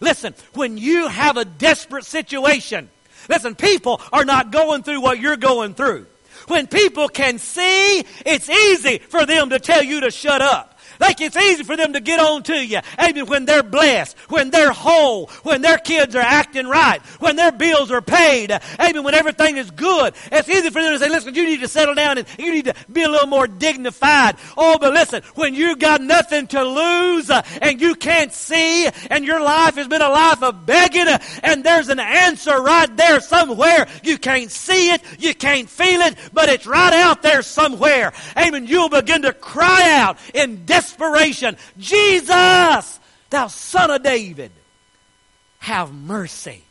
Listen, 0.00 0.35
when 0.52 0.76
you 0.76 1.08
have 1.08 1.38
a 1.38 1.47
desperate 1.47 2.04
situation, 2.04 2.90
listen, 3.26 3.54
people 3.54 4.02
are 4.12 4.26
not 4.26 4.52
going 4.52 4.82
through 4.82 5.00
what 5.00 5.18
you're 5.18 5.38
going 5.38 5.73
through. 5.73 6.06
When 6.47 6.66
people 6.66 7.08
can 7.08 7.38
see, 7.38 8.04
it's 8.26 8.50
easy 8.50 8.99
for 8.99 9.25
them 9.25 9.49
to 9.49 9.58
tell 9.58 9.82
you 9.82 10.02
to 10.02 10.11
shut 10.11 10.42
up. 10.42 10.77
Like 11.00 11.21
it's 11.21 11.37
easy 11.37 11.64
for 11.64 11.76
them 11.76 11.93
to 11.93 12.00
get 12.00 12.19
on 12.19 12.43
to 12.45 12.55
you. 12.55 12.81
Amen. 12.99 13.26
When 13.26 13.45
they're 13.45 13.62
blessed, 13.62 14.17
when 14.28 14.50
they're 14.50 14.73
whole, 14.73 15.26
when 15.43 15.62
their 15.62 15.78
kids 15.78 16.14
are 16.17 16.21
acting 16.21 16.67
right, 16.67 17.00
when 17.21 17.37
their 17.37 17.52
bills 17.52 17.90
are 17.90 18.02
paid. 18.02 18.50
Amen. 18.81 19.05
When 19.05 19.14
everything 19.14 19.57
is 19.57 19.71
good. 19.71 20.14
It's 20.33 20.49
easy 20.49 20.71
for 20.71 20.83
them 20.83 20.93
to 20.93 20.99
say, 20.99 21.09
listen, 21.09 21.35
you 21.35 21.45
need 21.45 21.61
to 21.61 21.69
settle 21.69 21.95
down 21.95 22.19
and 22.19 22.26
you 22.38 22.52
need 22.52 22.64
to 22.67 22.75
be 22.90 23.02
a 23.02 23.09
little 23.09 23.28
more 23.28 23.47
dignified. 23.47 24.37
Oh, 24.57 24.78
but 24.78 24.93
listen, 24.93 25.23
when 25.35 25.55
you've 25.55 25.78
got 25.78 26.00
nothing 26.00 26.47
to 26.49 26.64
lose 26.64 27.31
uh, 27.31 27.43
and 27.62 27.81
you 27.81 27.95
can't 27.95 28.33
see 28.33 28.88
and 29.11 29.25
your 29.25 29.40
life 29.40 29.76
has 29.76 29.88
been 29.88 30.02
a 30.02 30.09
life 30.09 30.43
of 30.43 30.67
begging 30.67 31.09
uh, 31.09 31.19
and 31.43 31.62
there's 31.62 31.88
an 31.88 32.00
answer 32.00 32.61
right 32.61 32.95
there 32.97 33.21
somewhere. 33.21 33.87
You 34.02 34.19
can't 34.19 34.50
see 34.50 34.90
it, 34.90 35.02
you 35.19 35.35
can't 35.35 35.69
feel 35.69 36.00
it, 36.00 36.17
but 36.33 36.49
it's 36.49 36.67
right 36.67 36.93
out 36.93 37.23
there 37.23 37.43
somewhere. 37.43 38.12
Amen. 38.37 38.67
You'll 38.67 38.88
begin 38.88 39.23
to 39.23 39.33
cry 39.33 39.99
out 40.00 40.19
in 40.35 40.64
desperation 40.64 40.88
desperation, 40.88 41.57
Jesus, 41.78 43.00
thou 43.30 43.47
son 43.49 43.90
of 43.90 44.02
David, 44.02 44.52
have 45.59 45.92
mercy 45.92 46.62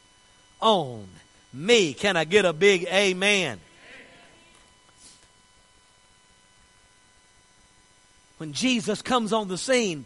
on 0.59 1.07
me. 1.53 1.93
Can 1.93 2.17
I 2.17 2.23
get 2.25 2.45
a 2.45 2.53
big 2.53 2.85
amen? 2.85 3.59
When 8.37 8.53
Jesus 8.53 9.01
comes 9.01 9.33
on 9.33 9.47
the 9.47 9.57
scene, 9.57 10.05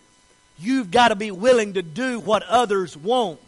you've 0.58 0.90
got 0.90 1.10
to 1.10 1.16
be 1.16 1.32
willing 1.32 1.74
to 1.74 1.82
do 1.82 2.20
what 2.20 2.44
others 2.44 2.96
won't 2.96 3.40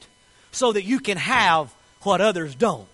so 0.52 0.74
that 0.74 0.84
you 0.84 1.00
can 1.00 1.18
have 1.18 1.74
what 2.02 2.20
others 2.20 2.54
don't. 2.54 2.88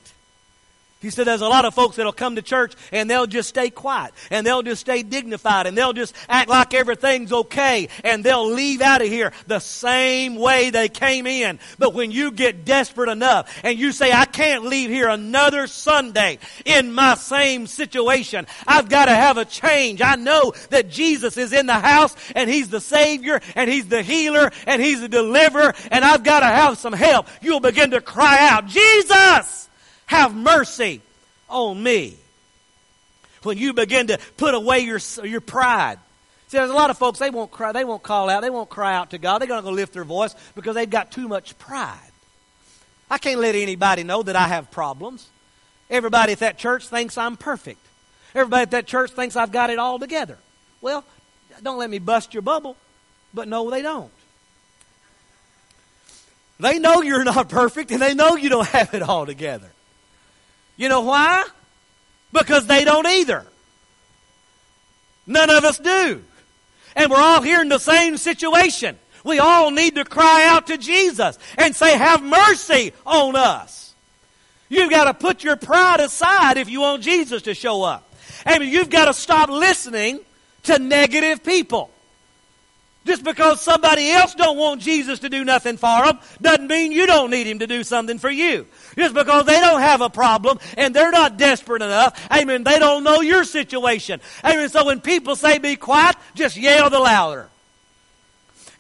He 1.01 1.11
said 1.11 1.27
there's 1.27 1.39
a 1.39 1.47
lot 1.47 1.63
of 1.63 1.73
folks 1.73 1.95
that'll 1.95 2.11
come 2.11 2.35
to 2.35 2.41
church 2.41 2.73
and 2.91 3.09
they'll 3.09 3.25
just 3.25 3.47
stay 3.47 3.69
quiet 3.69 4.13
and 4.29 4.45
they'll 4.45 4.63
just 4.63 4.81
stay 4.81 5.01
dignified 5.01 5.65
and 5.65 5.77
they'll 5.77 5.93
just 5.93 6.13
act 6.27 6.49
like 6.49 6.73
everything's 6.73 7.31
okay 7.31 7.87
and 8.03 8.21
they'll 8.21 8.51
leave 8.51 8.81
out 8.81 9.01
of 9.01 9.07
here 9.07 9.31
the 9.47 9.59
same 9.59 10.35
way 10.35 10.71
they 10.71 10.89
came 10.89 11.25
in. 11.25 11.57
But 11.77 11.93
when 11.93 12.11
you 12.11 12.31
get 12.31 12.65
desperate 12.65 13.09
enough 13.09 13.49
and 13.63 13.79
you 13.79 13.93
say, 13.93 14.11
I 14.11 14.25
can't 14.25 14.65
leave 14.65 14.89
here 14.89 15.07
another 15.07 15.67
Sunday 15.67 16.37
in 16.65 16.91
my 16.91 17.15
same 17.15 17.65
situation, 17.65 18.45
I've 18.67 18.89
got 18.89 19.05
to 19.05 19.15
have 19.15 19.37
a 19.37 19.45
change. 19.45 20.01
I 20.01 20.15
know 20.15 20.51
that 20.69 20.89
Jesus 20.89 21.37
is 21.37 21.53
in 21.53 21.65
the 21.65 21.79
house 21.79 22.13
and 22.35 22.49
He's 22.49 22.67
the 22.67 22.81
Savior 22.81 23.39
and 23.55 23.69
He's 23.69 23.87
the 23.87 24.01
healer 24.01 24.51
and 24.67 24.81
He's 24.81 24.99
the 24.99 25.07
deliverer 25.07 25.73
and 25.91 26.03
I've 26.03 26.25
got 26.25 26.41
to 26.41 26.47
have 26.47 26.77
some 26.77 26.91
help. 26.91 27.29
You'll 27.41 27.61
begin 27.61 27.91
to 27.91 28.01
cry 28.01 28.49
out, 28.49 28.65
Jesus! 28.67 29.68
Have 30.09 30.35
mercy 30.35 31.01
on 31.47 31.81
me. 31.81 32.17
When 33.43 33.59
you 33.59 33.73
begin 33.73 34.07
to 34.07 34.17
put 34.37 34.55
away 34.55 34.79
your, 34.79 34.99
your 35.23 35.39
pride. 35.39 35.99
See, 36.47 36.57
there's 36.57 36.71
a 36.71 36.73
lot 36.73 36.89
of 36.89 36.97
folks, 36.97 37.19
they 37.19 37.29
won't 37.29 37.51
cry, 37.51 37.71
they 37.71 37.85
won't 37.85 38.01
call 38.01 38.27
out, 38.27 38.41
they 38.41 38.49
won't 38.49 38.69
cry 38.69 38.95
out 38.95 39.11
to 39.11 39.19
God. 39.19 39.39
They're 39.39 39.47
going 39.47 39.61
to 39.61 39.69
go 39.69 39.71
lift 39.71 39.93
their 39.93 40.03
voice 40.03 40.35
because 40.55 40.73
they've 40.73 40.89
got 40.89 41.11
too 41.11 41.27
much 41.27 41.57
pride. 41.59 41.99
I 43.09 43.19
can't 43.19 43.39
let 43.39 43.53
anybody 43.53 44.03
know 44.03 44.23
that 44.23 44.35
I 44.35 44.47
have 44.47 44.71
problems. 44.71 45.29
Everybody 45.91 46.33
at 46.33 46.39
that 46.39 46.57
church 46.57 46.87
thinks 46.87 47.15
I'm 47.15 47.37
perfect. 47.37 47.79
Everybody 48.33 48.63
at 48.63 48.71
that 48.71 48.87
church 48.87 49.11
thinks 49.11 49.35
I've 49.35 49.51
got 49.51 49.69
it 49.69 49.77
all 49.77 49.99
together. 49.99 50.39
Well, 50.81 51.03
don't 51.61 51.77
let 51.77 51.89
me 51.89 51.99
bust 51.99 52.33
your 52.33 52.41
bubble, 52.41 52.75
but 53.31 53.47
no, 53.47 53.69
they 53.69 53.83
don't. 53.83 54.11
They 56.59 56.79
know 56.79 57.03
you're 57.03 57.23
not 57.23 57.47
perfect 57.47 57.91
and 57.91 58.01
they 58.01 58.15
know 58.15 58.35
you 58.35 58.49
don't 58.49 58.67
have 58.79 58.95
it 58.95 59.03
all 59.03 59.27
together. 59.27 59.69
You 60.79 60.88
know 60.88 61.01
why? 61.01 61.45
Because 62.31 62.65
they 62.65 62.86
don't 62.86 63.05
either. 63.05 63.45
None 65.27 65.50
of 65.50 65.65
us 65.65 65.77
do. 65.77 66.24
And 66.95 67.12
we're 67.12 67.17
all 67.17 67.41
here 67.41 67.62
in 67.62 67.67
the 67.67 67.79
same 67.79 68.15
situation. 68.15 68.98
We 69.25 69.39
all 69.39 69.71
need 69.71 69.95
to 69.95 70.05
cry 70.05 70.45
out 70.48 70.67
to 70.67 70.77
Jesus 70.77 71.38
and 71.57 71.75
say, 71.75 71.98
Have 71.98 72.24
mercy 72.24 72.93
on 73.05 73.36
us. 73.36 73.93
You've 74.69 74.89
got 74.89 75.03
to 75.03 75.13
put 75.13 75.43
your 75.43 75.57
pride 75.57 76.00
aside 76.00 76.57
if 76.57 76.69
you 76.69 76.79
want 76.79 77.03
Jesus 77.03 77.41
to 77.43 77.53
show 77.53 77.83
up. 77.83 78.12
Mean, 78.48 78.69
you've 78.69 78.89
got 78.89 79.05
to 79.05 79.13
stop 79.13 79.50
listening 79.50 80.21
to 80.63 80.79
negative 80.79 81.43
people. 81.43 81.91
Just 83.09 83.23
because 83.23 83.59
somebody 83.59 84.11
else 84.11 84.35
don't 84.35 84.55
want 84.55 84.81
Jesus 84.81 85.17
to 85.21 85.29
do 85.29 85.43
nothing 85.43 85.77
for 85.77 86.05
them 86.05 86.19
doesn't 86.43 86.67
mean 86.67 86.91
you 86.91 87.07
don't 87.07 87.31
need 87.31 87.47
him 87.47 87.57
to 87.57 87.65
do 87.65 87.83
something 87.83 88.19
for 88.19 88.29
you. 88.29 88.67
Just 88.95 89.15
because 89.15 89.47
they 89.47 89.59
don't 89.59 89.81
have 89.81 90.01
a 90.01 90.11
problem 90.11 90.59
and 90.77 90.93
they're 90.93 91.09
not 91.09 91.35
desperate 91.35 91.81
enough, 91.81 92.29
amen, 92.31 92.63
they 92.63 92.77
don't 92.77 93.03
know 93.03 93.21
your 93.21 93.45
situation. 93.45 94.21
Amen. 94.45 94.69
So 94.69 94.85
when 94.85 95.01
people 95.01 95.35
say 95.35 95.57
be 95.57 95.75
quiet, 95.75 96.17
just 96.35 96.55
yell 96.55 96.91
the 96.91 96.99
louder. 96.99 97.49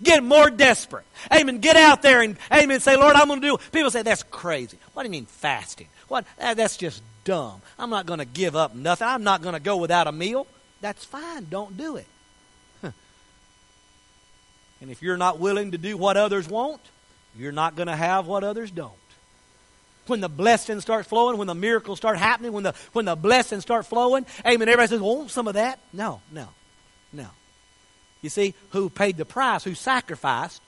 Get 0.03 0.23
more 0.23 0.51
desperate. 0.51 1.07
Amen. 1.33 1.57
Get 1.57 1.75
out 1.75 2.03
there 2.03 2.21
and 2.21 2.37
amen. 2.53 2.81
Say, 2.81 2.97
Lord, 2.97 3.15
I'm 3.15 3.29
going 3.29 3.41
to 3.41 3.47
do. 3.47 3.57
People 3.71 3.89
say 3.89 4.03
that's 4.03 4.21
crazy. 4.21 4.77
What 4.93 5.01
do 5.01 5.07
you 5.07 5.11
mean 5.11 5.25
fasting? 5.25 5.87
What? 6.07 6.23
Ah, 6.39 6.53
that's 6.53 6.77
just 6.77 7.01
dumb. 7.23 7.63
I'm 7.79 7.89
not 7.89 8.05
going 8.05 8.19
to 8.19 8.25
give 8.25 8.55
up 8.55 8.75
nothing. 8.75 9.07
I'm 9.07 9.23
not 9.23 9.41
going 9.41 9.55
to 9.55 9.59
go 9.59 9.77
without 9.77 10.05
a 10.05 10.11
meal. 10.11 10.45
That's 10.81 11.03
fine. 11.03 11.47
Don't 11.49 11.75
do 11.75 11.95
it. 11.95 12.05
And 14.81 14.89
if 14.89 15.01
you're 15.01 15.17
not 15.17 15.39
willing 15.39 15.71
to 15.71 15.77
do 15.77 15.97
what 15.97 16.17
others 16.17 16.47
want, 16.47 16.81
you're 17.35 17.51
not 17.51 17.75
going 17.75 17.87
to 17.87 17.95
have 17.95 18.27
what 18.27 18.43
others 18.43 18.71
don't. 18.71 18.93
When 20.07 20.21
the 20.21 20.29
blessings 20.29 20.81
start 20.81 21.05
flowing, 21.05 21.37
when 21.37 21.47
the 21.47 21.55
miracles 21.55 21.99
start 21.99 22.17
happening, 22.17 22.51
when 22.51 22.63
the, 22.63 22.73
when 22.93 23.05
the 23.05 23.15
blessings 23.15 23.61
start 23.61 23.85
flowing, 23.85 24.25
amen, 24.45 24.67
everybody 24.67 24.87
says, 24.87 25.01
want 25.01 25.29
some 25.29 25.47
of 25.47 25.53
that? 25.53 25.79
No, 25.93 26.21
no, 26.31 26.47
no. 27.13 27.27
You 28.21 28.29
see, 28.29 28.55
who 28.71 28.89
paid 28.89 29.17
the 29.17 29.25
price, 29.25 29.63
who 29.63 29.75
sacrificed, 29.75 30.61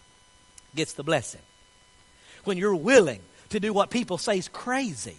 gets 0.75 0.93
the 0.93 1.03
blessing. 1.03 1.41
When 2.43 2.57
you're 2.57 2.75
willing 2.75 3.21
to 3.49 3.59
do 3.59 3.73
what 3.73 3.89
people 3.89 4.17
say 4.17 4.37
is 4.37 4.47
crazy, 4.47 5.17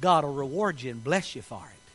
God 0.00 0.24
will 0.24 0.34
reward 0.34 0.80
you 0.82 0.90
and 0.90 1.02
bless 1.02 1.34
you 1.34 1.42
for 1.42 1.64
it. 1.64 1.85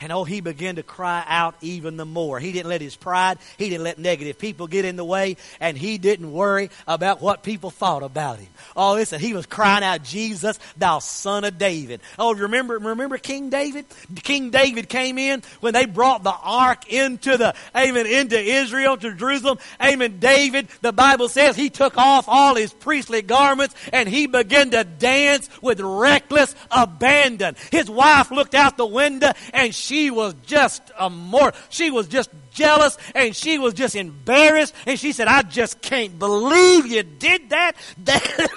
And 0.00 0.12
oh, 0.12 0.22
he 0.22 0.40
began 0.40 0.76
to 0.76 0.84
cry 0.84 1.24
out 1.26 1.56
even 1.60 1.96
the 1.96 2.04
more. 2.04 2.38
He 2.38 2.52
didn't 2.52 2.68
let 2.68 2.80
his 2.80 2.94
pride, 2.94 3.38
he 3.56 3.68
didn't 3.68 3.82
let 3.82 3.98
negative 3.98 4.38
people 4.38 4.68
get 4.68 4.84
in 4.84 4.94
the 4.94 5.04
way, 5.04 5.36
and 5.58 5.76
he 5.76 5.98
didn't 5.98 6.30
worry 6.30 6.70
about 6.86 7.20
what 7.20 7.42
people 7.42 7.70
thought 7.70 8.04
about 8.04 8.38
him. 8.38 8.48
Oh, 8.76 8.94
listen, 8.94 9.18
he 9.18 9.34
was 9.34 9.46
crying 9.46 9.82
out, 9.82 10.04
Jesus, 10.04 10.56
thou 10.76 11.00
son 11.00 11.42
of 11.42 11.58
David. 11.58 12.00
Oh, 12.16 12.32
remember, 12.32 12.78
remember 12.78 13.18
King 13.18 13.50
David? 13.50 13.86
King 14.22 14.50
David 14.50 14.88
came 14.88 15.18
in 15.18 15.42
when 15.60 15.74
they 15.74 15.84
brought 15.84 16.22
the 16.22 16.34
ark 16.34 16.92
into 16.92 17.36
the, 17.36 17.56
amen, 17.74 18.06
into 18.06 18.38
Israel, 18.38 18.96
to 18.96 19.14
Jerusalem. 19.14 19.58
Amen. 19.82 20.20
David, 20.20 20.68
the 20.80 20.92
Bible 20.92 21.28
says 21.28 21.56
he 21.56 21.70
took 21.70 21.98
off 21.98 22.26
all 22.28 22.54
his 22.54 22.72
priestly 22.72 23.22
garments 23.22 23.74
and 23.92 24.08
he 24.08 24.28
began 24.28 24.70
to 24.70 24.84
dance 24.84 25.48
with 25.60 25.80
reckless 25.80 26.54
abandon. 26.70 27.56
His 27.72 27.90
wife 27.90 28.30
looked 28.30 28.54
out 28.54 28.76
the 28.76 28.86
window 28.86 29.32
and 29.52 29.74
she 29.74 29.87
was 30.10 30.34
just 30.46 30.82
a 30.98 31.08
more, 31.08 31.52
she 31.70 31.90
was 31.90 32.08
just 32.08 32.30
jealous 32.52 32.98
and 33.14 33.34
she 33.34 33.58
was 33.58 33.74
just 33.74 33.96
embarrassed 33.96 34.74
and 34.86 34.98
she 34.98 35.12
said, 35.12 35.28
I 35.28 35.42
just 35.42 35.80
can't 35.80 36.18
believe 36.18 36.86
you 36.86 37.02
did 37.02 37.50
that. 37.50 37.72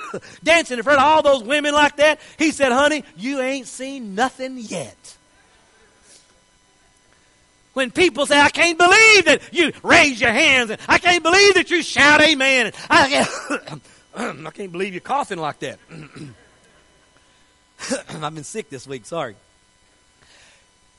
Dancing 0.44 0.78
in 0.78 0.84
front 0.84 1.00
of 1.00 1.06
all 1.06 1.22
those 1.22 1.44
women 1.44 1.74
like 1.74 1.98
that. 1.98 2.20
He 2.38 2.52
said, 2.52 2.72
honey, 2.72 3.04
you 3.18 3.42
ain't 3.42 3.68
seen 3.68 4.16
nothing 4.16 4.58
yet. 4.58 5.18
When 7.74 7.90
people 7.90 8.26
say, 8.26 8.40
I 8.40 8.50
can't 8.50 8.78
believe 8.78 9.26
that 9.26 9.42
you 9.52 9.72
raise 9.82 10.20
your 10.20 10.34
hands, 10.34 10.72
and 10.72 10.82
I 10.90 10.98
can't 10.98 11.24
believe 11.24 11.54
that 11.54 11.72
you 11.72 11.82
shout 11.82 12.22
amen. 12.22 12.74
I, 12.90 13.70
I 14.16 14.52
can't 14.52 14.74
believe 14.74 14.94
you're 14.94 15.00
coughing 15.00 15.40
like 15.40 15.60
that. 15.60 15.80
I've 18.10 18.36
been 18.36 18.44
sick 18.44 18.70
this 18.70 18.86
week, 18.86 19.06
sorry. 19.06 19.36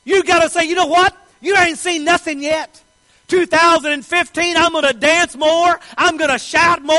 You 0.04 0.24
got 0.24 0.42
to 0.42 0.50
say, 0.50 0.64
you 0.64 0.74
know 0.74 0.86
what? 0.86 1.16
You 1.40 1.56
ain't 1.56 1.78
seen 1.78 2.04
nothing 2.04 2.42
yet. 2.42 2.82
2015, 3.28 4.56
I'm 4.58 4.72
going 4.72 4.84
to 4.84 4.92
dance 4.92 5.34
more. 5.36 5.80
I'm 5.96 6.18
going 6.18 6.30
to 6.30 6.38
shout 6.38 6.82
more. 6.82 6.94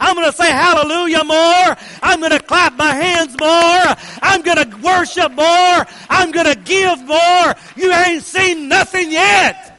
I'm 0.00 0.16
going 0.16 0.28
to 0.28 0.36
say 0.36 0.50
hallelujah 0.50 1.22
more. 1.22 1.76
I'm 2.02 2.18
going 2.18 2.32
to 2.32 2.40
clap 2.40 2.74
my 2.74 2.92
hands 2.92 3.38
more. 3.38 3.96
I'm 4.20 4.42
going 4.42 4.68
to 4.68 4.76
worship 4.78 5.30
more. 5.32 5.86
I'm 6.10 6.32
going 6.32 6.46
to 6.46 6.56
give 6.56 7.06
more. 7.06 7.54
You 7.76 7.92
ain't 7.92 8.24
seen 8.24 8.68
nothing 8.68 9.12
yet. 9.12 9.78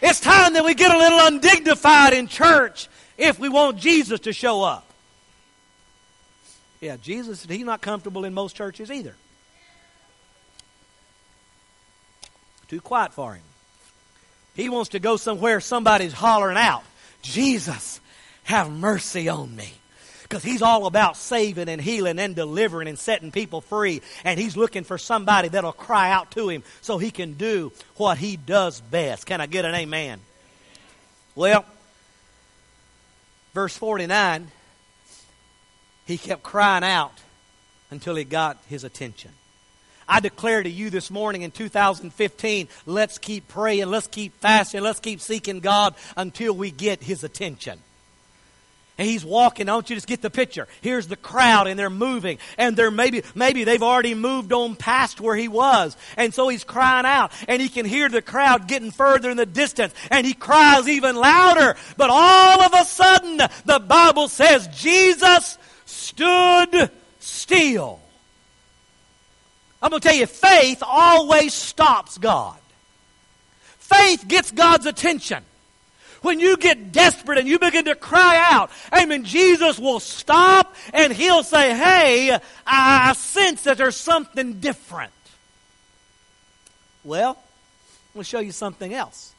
It's 0.00 0.20
time 0.20 0.52
that 0.52 0.64
we 0.64 0.74
get 0.74 0.94
a 0.94 0.98
little 0.98 1.26
undignified 1.26 2.12
in 2.12 2.28
church 2.28 2.88
if 3.16 3.40
we 3.40 3.48
want 3.48 3.78
Jesus 3.78 4.20
to 4.20 4.32
show 4.32 4.62
up. 4.62 4.84
Yeah, 6.80 6.96
Jesus, 6.98 7.44
he's 7.44 7.64
not 7.64 7.80
comfortable 7.80 8.24
in 8.24 8.32
most 8.32 8.54
churches 8.54 8.92
either. 8.92 9.16
Too 12.68 12.80
quiet 12.80 13.12
for 13.12 13.34
him. 13.34 13.42
He 14.54 14.68
wants 14.68 14.90
to 14.90 14.98
go 14.98 15.16
somewhere 15.16 15.60
somebody's 15.60 16.12
hollering 16.12 16.56
out, 16.56 16.82
Jesus, 17.22 18.00
have 18.44 18.70
mercy 18.70 19.28
on 19.28 19.54
me. 19.54 19.72
Because 20.22 20.42
he's 20.42 20.60
all 20.60 20.86
about 20.86 21.16
saving 21.16 21.70
and 21.70 21.80
healing 21.80 22.18
and 22.18 22.36
delivering 22.36 22.86
and 22.86 22.98
setting 22.98 23.32
people 23.32 23.62
free. 23.62 24.02
And 24.24 24.38
he's 24.38 24.58
looking 24.58 24.84
for 24.84 24.98
somebody 24.98 25.48
that'll 25.48 25.72
cry 25.72 26.10
out 26.10 26.30
to 26.32 26.50
him 26.50 26.62
so 26.82 26.98
he 26.98 27.10
can 27.10 27.32
do 27.34 27.72
what 27.96 28.18
he 28.18 28.36
does 28.36 28.82
best. 28.82 29.24
Can 29.24 29.40
I 29.40 29.46
get 29.46 29.64
an 29.64 29.74
amen? 29.74 30.20
Well, 31.34 31.64
verse 33.54 33.74
49, 33.76 34.48
he 36.06 36.18
kept 36.18 36.42
crying 36.42 36.84
out 36.84 37.12
until 37.90 38.16
he 38.16 38.24
got 38.24 38.58
his 38.68 38.84
attention. 38.84 39.30
I 40.08 40.20
declare 40.20 40.62
to 40.62 40.70
you 40.70 40.90
this 40.90 41.10
morning 41.10 41.42
in 41.42 41.50
2015, 41.50 42.68
let's 42.86 43.18
keep 43.18 43.46
praying, 43.48 43.88
let's 43.88 44.06
keep 44.06 44.34
fasting, 44.40 44.80
let's 44.80 45.00
keep 45.00 45.20
seeking 45.20 45.60
God 45.60 45.94
until 46.16 46.54
we 46.54 46.70
get 46.70 47.02
His 47.02 47.24
attention. 47.24 47.78
And 48.98 49.06
he's 49.06 49.24
walking. 49.24 49.66
Don't 49.66 49.88
you 49.88 49.94
just 49.94 50.08
get 50.08 50.22
the 50.22 50.30
picture? 50.30 50.66
Here's 50.80 51.06
the 51.06 51.14
crowd, 51.14 51.68
and 51.68 51.78
they're 51.78 51.88
moving, 51.88 52.38
and 52.56 52.76
they're 52.76 52.90
maybe 52.90 53.22
maybe 53.32 53.62
they've 53.62 53.82
already 53.82 54.14
moved 54.14 54.52
on 54.52 54.74
past 54.74 55.20
where 55.20 55.36
he 55.36 55.46
was, 55.46 55.96
and 56.16 56.34
so 56.34 56.48
he's 56.48 56.64
crying 56.64 57.06
out, 57.06 57.30
and 57.46 57.62
he 57.62 57.68
can 57.68 57.86
hear 57.86 58.08
the 58.08 58.20
crowd 58.20 58.66
getting 58.66 58.90
further 58.90 59.30
in 59.30 59.36
the 59.36 59.46
distance, 59.46 59.94
and 60.10 60.26
he 60.26 60.34
cries 60.34 60.88
even 60.88 61.14
louder. 61.14 61.76
But 61.96 62.10
all 62.10 62.60
of 62.60 62.74
a 62.74 62.84
sudden, 62.84 63.36
the 63.64 63.78
Bible 63.78 64.26
says 64.26 64.66
Jesus 64.76 65.58
stood 65.84 66.90
still. 67.20 68.00
I'm 69.80 69.90
going 69.90 70.00
to 70.00 70.08
tell 70.08 70.16
you, 70.16 70.26
faith 70.26 70.82
always 70.84 71.54
stops 71.54 72.18
God. 72.18 72.58
Faith 73.78 74.26
gets 74.26 74.50
God's 74.50 74.86
attention. 74.86 75.44
When 76.22 76.40
you 76.40 76.56
get 76.56 76.90
desperate 76.90 77.38
and 77.38 77.46
you 77.46 77.60
begin 77.60 77.84
to 77.84 77.94
cry 77.94 78.44
out, 78.50 78.70
amen, 78.92 79.24
Jesus 79.24 79.78
will 79.78 80.00
stop 80.00 80.74
and 80.92 81.12
he'll 81.12 81.44
say, 81.44 81.76
hey, 81.76 82.38
I 82.66 83.12
sense 83.12 83.62
that 83.62 83.78
there's 83.78 83.96
something 83.96 84.54
different. 84.54 85.12
Well, 87.04 87.30
I'm 87.30 88.14
going 88.14 88.24
to 88.24 88.28
show 88.28 88.40
you 88.40 88.52
something 88.52 88.92
else. 88.92 89.32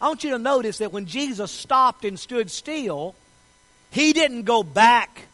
I 0.00 0.08
want 0.08 0.24
you 0.24 0.30
to 0.30 0.38
notice 0.38 0.78
that 0.78 0.92
when 0.92 1.06
Jesus 1.06 1.52
stopped 1.52 2.04
and 2.04 2.18
stood 2.18 2.50
still, 2.50 3.14
he 3.90 4.14
didn't 4.14 4.44
go 4.44 4.62
back 4.62 5.26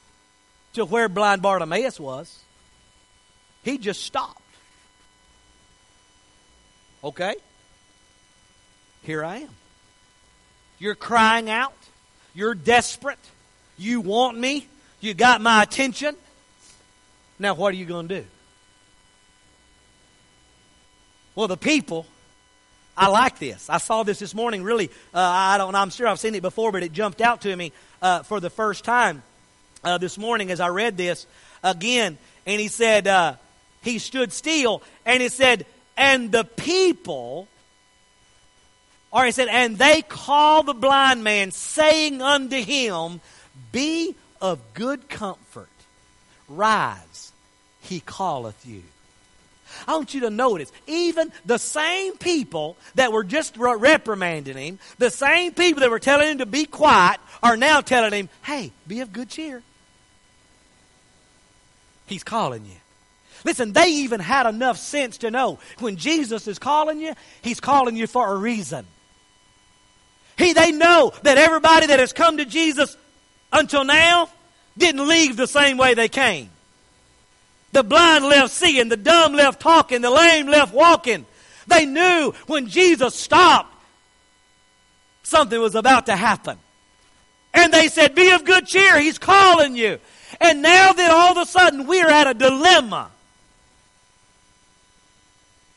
to 0.75 0.85
where 0.85 1.09
blind 1.09 1.41
Bartimaeus 1.41 2.01
was. 2.01 2.37
He 3.65 3.79
just 3.79 4.03
stopped. 4.03 4.41
Okay? 7.03 7.35
Here 9.03 9.25
I 9.25 9.39
am. 9.39 9.51
You're 10.79 10.95
crying 10.95 11.51
out. 11.51 11.75
You're 12.35 12.55
desperate. 12.55 13.19
You 13.77 14.01
want 14.01 14.39
me. 14.39 14.67
You 15.01 15.15
got 15.15 15.41
my 15.41 15.63
attention. 15.63 16.17
Now, 17.39 17.55
what 17.55 17.73
are 17.73 17.77
you 17.77 17.85
going 17.85 18.09
to 18.09 18.21
do? 18.23 18.27
Well, 21.35 21.47
the 21.47 21.57
people, 21.57 22.05
I 22.97 23.09
like 23.09 23.39
this. 23.39 23.71
I 23.71 23.79
saw 23.79 24.03
this 24.03 24.19
this 24.19 24.35
morning. 24.35 24.65
Really, 24.65 24.89
uh, 25.15 25.21
I 25.21 25.57
don't. 25.57 25.75
I'm 25.77 25.91
sure 25.91 26.09
I've 26.09 26.19
seen 26.19 26.35
it 26.35 26.43
before, 26.43 26.73
but 26.73 26.83
it 26.83 26.93
jumped 26.93 27.21
out 27.21 27.43
to 27.43 27.55
me 27.55 27.73
uh, 28.03 28.25
for 28.25 28.41
the 28.41 28.51
first 28.51 28.85
time 28.85 29.23
uh, 29.85 29.99
this 29.99 30.19
morning 30.19 30.51
as 30.51 30.59
I 30.59 30.69
read 30.69 30.97
this 30.97 31.27
again. 31.63 32.19
And 32.45 32.61
he 32.61 32.67
said, 32.67 33.07
uh, 33.07 33.35
he 33.83 33.99
stood 33.99 34.33
still 34.33 34.83
and 35.05 35.23
he 35.23 35.29
said, 35.29 35.67
and 35.97 36.31
the 36.31 36.45
people, 36.45 37.49
or 39.11 39.25
he 39.25 39.33
said, 39.33 39.49
and 39.49 39.77
they 39.77 40.03
called 40.03 40.67
the 40.67 40.75
blind 40.75 41.25
man, 41.25 41.51
saying 41.51 42.23
unto 42.23 42.63
him, 42.63 43.21
Be 43.73 44.15
of 44.41 44.61
good 44.75 45.09
comfort, 45.09 45.69
rise, 46.49 47.33
he 47.81 48.01
calleth 48.01 48.65
you. 48.65 48.83
I 49.87 49.97
want 49.97 50.15
you 50.15 50.21
to 50.21 50.31
notice, 50.31 50.73
even 50.87 51.33
the 51.45 51.59
same 51.59 52.17
people 52.17 52.77
that 52.95 53.13
were 53.13 53.25
just 53.25 53.57
reprimanding 53.57 54.57
him, 54.57 54.79
the 54.99 55.11
same 55.11 55.53
people 55.53 55.81
that 55.81 55.91
were 55.91 55.99
telling 55.99 56.29
him 56.29 56.39
to 56.39 56.47
be 56.47 56.65
quiet, 56.65 57.21
are 57.43 57.57
now 57.57 57.81
telling 57.81 58.13
him, 58.13 58.29
hey, 58.43 58.73
be 58.87 59.01
of 59.01 59.13
good 59.13 59.29
cheer. 59.29 59.63
He's 62.07 62.25
calling 62.25 62.65
you. 62.65 62.77
Listen, 63.49 63.73
they 63.73 63.89
even 63.89 64.21
had 64.21 64.45
enough 64.45 64.77
sense 64.77 65.17
to 65.17 65.31
know 65.31 65.59
when 65.79 65.97
Jesus 65.97 66.47
is 66.47 66.59
calling 66.59 67.01
you, 67.01 67.15
he's 67.41 67.61
calling 67.61 67.97
you 67.97 68.07
for 68.07 68.31
a 68.31 68.37
reason. 68.37 68.85
He, 70.37 70.53
they 70.53 70.71
know 70.71 71.15
that 71.23 71.39
everybody 71.39 71.87
that 71.87 71.99
has 71.99 72.13
come 72.13 72.37
to 72.37 72.45
Jesus 72.45 72.95
until 73.51 73.85
now 73.85 74.29
didn't 74.77 75.09
leave 75.09 75.39
the 75.39 75.47
same 75.47 75.79
way 75.79 75.95
they 75.95 76.11
came. 76.11 76.51
The 77.73 77.83
blind 77.83 78.27
left 78.27 78.51
seeing, 78.51 78.91
the 78.91 78.99
dumb 78.99 79.33
left 79.33 79.61
talking, 79.61 80.03
the 80.03 80.11
lame 80.11 80.49
left 80.49 80.75
walking. 80.75 81.25
They 81.69 81.87
knew 81.87 82.35
when 82.49 82.67
Jesus 82.67 83.15
stopped, 83.15 83.75
something 85.23 85.59
was 85.59 85.75
about 85.75 86.05
to 86.05 86.17
happen. 86.17 86.59
And 87.55 87.73
they 87.73 87.89
said, 87.89 88.15
Be 88.15 88.29
of 88.33 88.45
good 88.45 88.67
cheer, 88.67 89.01
He's 89.01 89.17
calling 89.17 89.75
you. 89.75 90.01
And 90.39 90.61
now 90.61 90.93
that 90.93 91.11
all 91.11 91.33
of 91.33 91.39
a 91.39 91.51
sudden 91.51 91.87
we're 91.87 92.11
at 92.11 92.27
a 92.27 92.35
dilemma. 92.35 93.13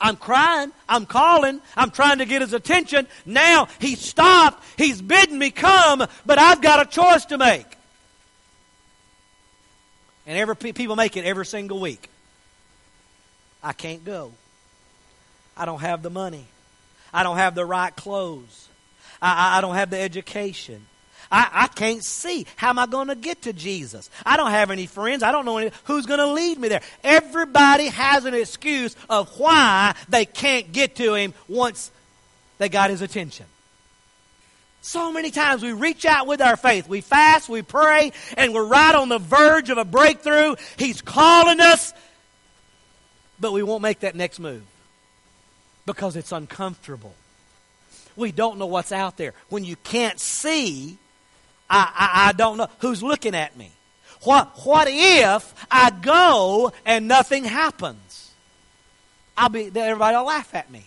I'm 0.02 0.16
crying. 0.16 0.72
I'm 0.90 1.06
calling. 1.06 1.62
I'm 1.78 1.92
trying 1.92 2.18
to 2.18 2.26
get 2.26 2.42
his 2.42 2.54
attention. 2.54 3.08
Now 3.26 3.68
he 3.80 3.96
stopped. 3.96 4.64
He's 4.78 5.02
bidding 5.02 5.38
me 5.38 5.52
come, 5.52 6.06
but 6.26 6.40
I've 6.40 6.62
got 6.62 6.86
a 6.86 6.90
choice 6.90 7.26
to 7.26 7.38
make. 7.38 7.68
And 10.26 10.38
every 10.38 10.56
people 10.56 10.96
make 10.96 11.18
it 11.18 11.26
every 11.26 11.46
single 11.46 11.80
week. 11.80 12.10
I 13.64 13.74
can't 13.74 14.04
go. 14.04 14.34
I 15.56 15.66
don't 15.66 15.82
have 15.82 16.02
the 16.02 16.10
money. 16.10 16.46
I 17.14 17.24
don't 17.24 17.38
have 17.38 17.54
the 17.54 17.66
right 17.66 17.96
clothes. 17.96 18.70
I, 19.22 19.58
I 19.58 19.62
don't 19.62 19.76
have 19.76 19.92
the 19.92 20.00
education. 20.00 20.88
I, 21.32 21.50
I 21.52 21.68
can't 21.68 22.04
see. 22.04 22.46
How 22.58 22.70
am 22.70 22.80
I 22.80 22.86
going 22.86 23.08
to 23.08 23.16
get 23.16 23.44
to 23.44 23.54
Jesus? 23.54 24.10
I 24.26 24.36
don't 24.38 24.52
have 24.52 24.70
any 24.70 24.86
friends. 24.86 25.24
I 25.24 25.32
don't 25.32 25.46
know 25.46 25.58
any, 25.58 25.72
who's 25.86 26.06
going 26.06 26.20
to 26.20 26.28
lead 26.34 26.60
me 26.60 26.68
there. 26.68 26.82
Everybody 27.04 27.88
has 27.88 28.26
an 28.26 28.34
excuse 28.34 28.96
of 29.10 29.30
why 29.40 29.96
they 30.10 30.26
can't 30.26 30.72
get 30.72 30.96
to 30.98 31.14
Him 31.14 31.34
once 31.48 31.92
they 32.58 32.70
got 32.70 32.90
His 32.90 33.02
attention. 33.02 33.46
So 34.82 35.12
many 35.14 35.30
times 35.30 35.62
we 35.62 35.74
reach 35.74 36.06
out 36.06 36.28
with 36.28 36.42
our 36.42 36.58
faith. 36.58 36.90
We 36.90 37.02
fast, 37.02 37.48
we 37.48 37.62
pray, 37.62 38.12
and 38.36 38.54
we're 38.54 38.66
right 38.66 38.96
on 38.96 39.10
the 39.10 39.20
verge 39.20 39.70
of 39.70 39.78
a 39.78 39.86
breakthrough. 39.86 40.56
He's 40.76 41.02
calling 41.02 41.60
us, 41.60 41.94
but 43.40 43.54
we 43.54 43.62
won't 43.62 43.84
make 43.84 44.00
that 44.00 44.16
next 44.16 44.40
move 44.40 44.64
because 45.86 46.16
it's 46.16 46.32
uncomfortable. 46.32 47.14
We 48.16 48.32
don't 48.32 48.58
know 48.58 48.66
what's 48.66 48.92
out 48.92 49.18
there. 49.18 49.34
When 49.50 49.64
you 49.64 49.76
can't 49.78 50.20
see, 50.20 50.98
I, 51.72 51.92
I, 51.96 52.30
I 52.30 52.32
don't 52.34 52.58
know 52.58 52.68
who's 52.80 53.02
looking 53.02 53.34
at 53.34 53.58
me. 53.58 53.72
What, 54.24 54.52
what 54.66 54.88
if 54.90 55.56
I 55.72 55.90
go 55.90 56.74
and 56.86 57.08
nothing 57.08 57.46
happens? 57.46 58.32
I'll 59.38 59.50
be, 59.50 59.72
everybody 59.74 60.16
will 60.16 60.26
laugh 60.26 60.54
at 60.54 60.70
me. 60.70 60.86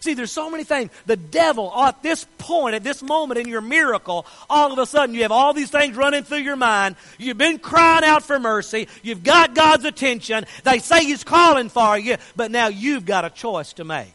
See, 0.00 0.14
there's 0.14 0.32
so 0.32 0.48
many 0.48 0.64
things. 0.64 0.90
The 1.06 1.16
devil, 1.16 1.72
at 1.76 2.02
this 2.02 2.24
point, 2.38 2.74
at 2.74 2.84
this 2.84 3.02
moment 3.02 3.38
in 3.40 3.48
your 3.48 3.60
miracle, 3.60 4.26
all 4.48 4.72
of 4.72 4.78
a 4.78 4.86
sudden 4.86 5.14
you 5.14 5.22
have 5.22 5.32
all 5.32 5.52
these 5.52 5.70
things 5.70 5.96
running 5.96 6.22
through 6.22 6.38
your 6.38 6.56
mind. 6.56 6.96
You've 7.18 7.38
been 7.38 7.58
crying 7.58 8.04
out 8.04 8.22
for 8.22 8.38
mercy. 8.38 8.88
You've 9.02 9.24
got 9.24 9.54
God's 9.54 9.84
attention. 9.84 10.46
They 10.64 10.78
say 10.78 11.04
He's 11.04 11.24
calling 11.24 11.68
for 11.68 11.98
you, 11.98 12.16
but 12.36 12.50
now 12.50 12.68
you've 12.68 13.06
got 13.06 13.24
a 13.24 13.30
choice 13.30 13.72
to 13.74 13.84
make. 13.84 14.14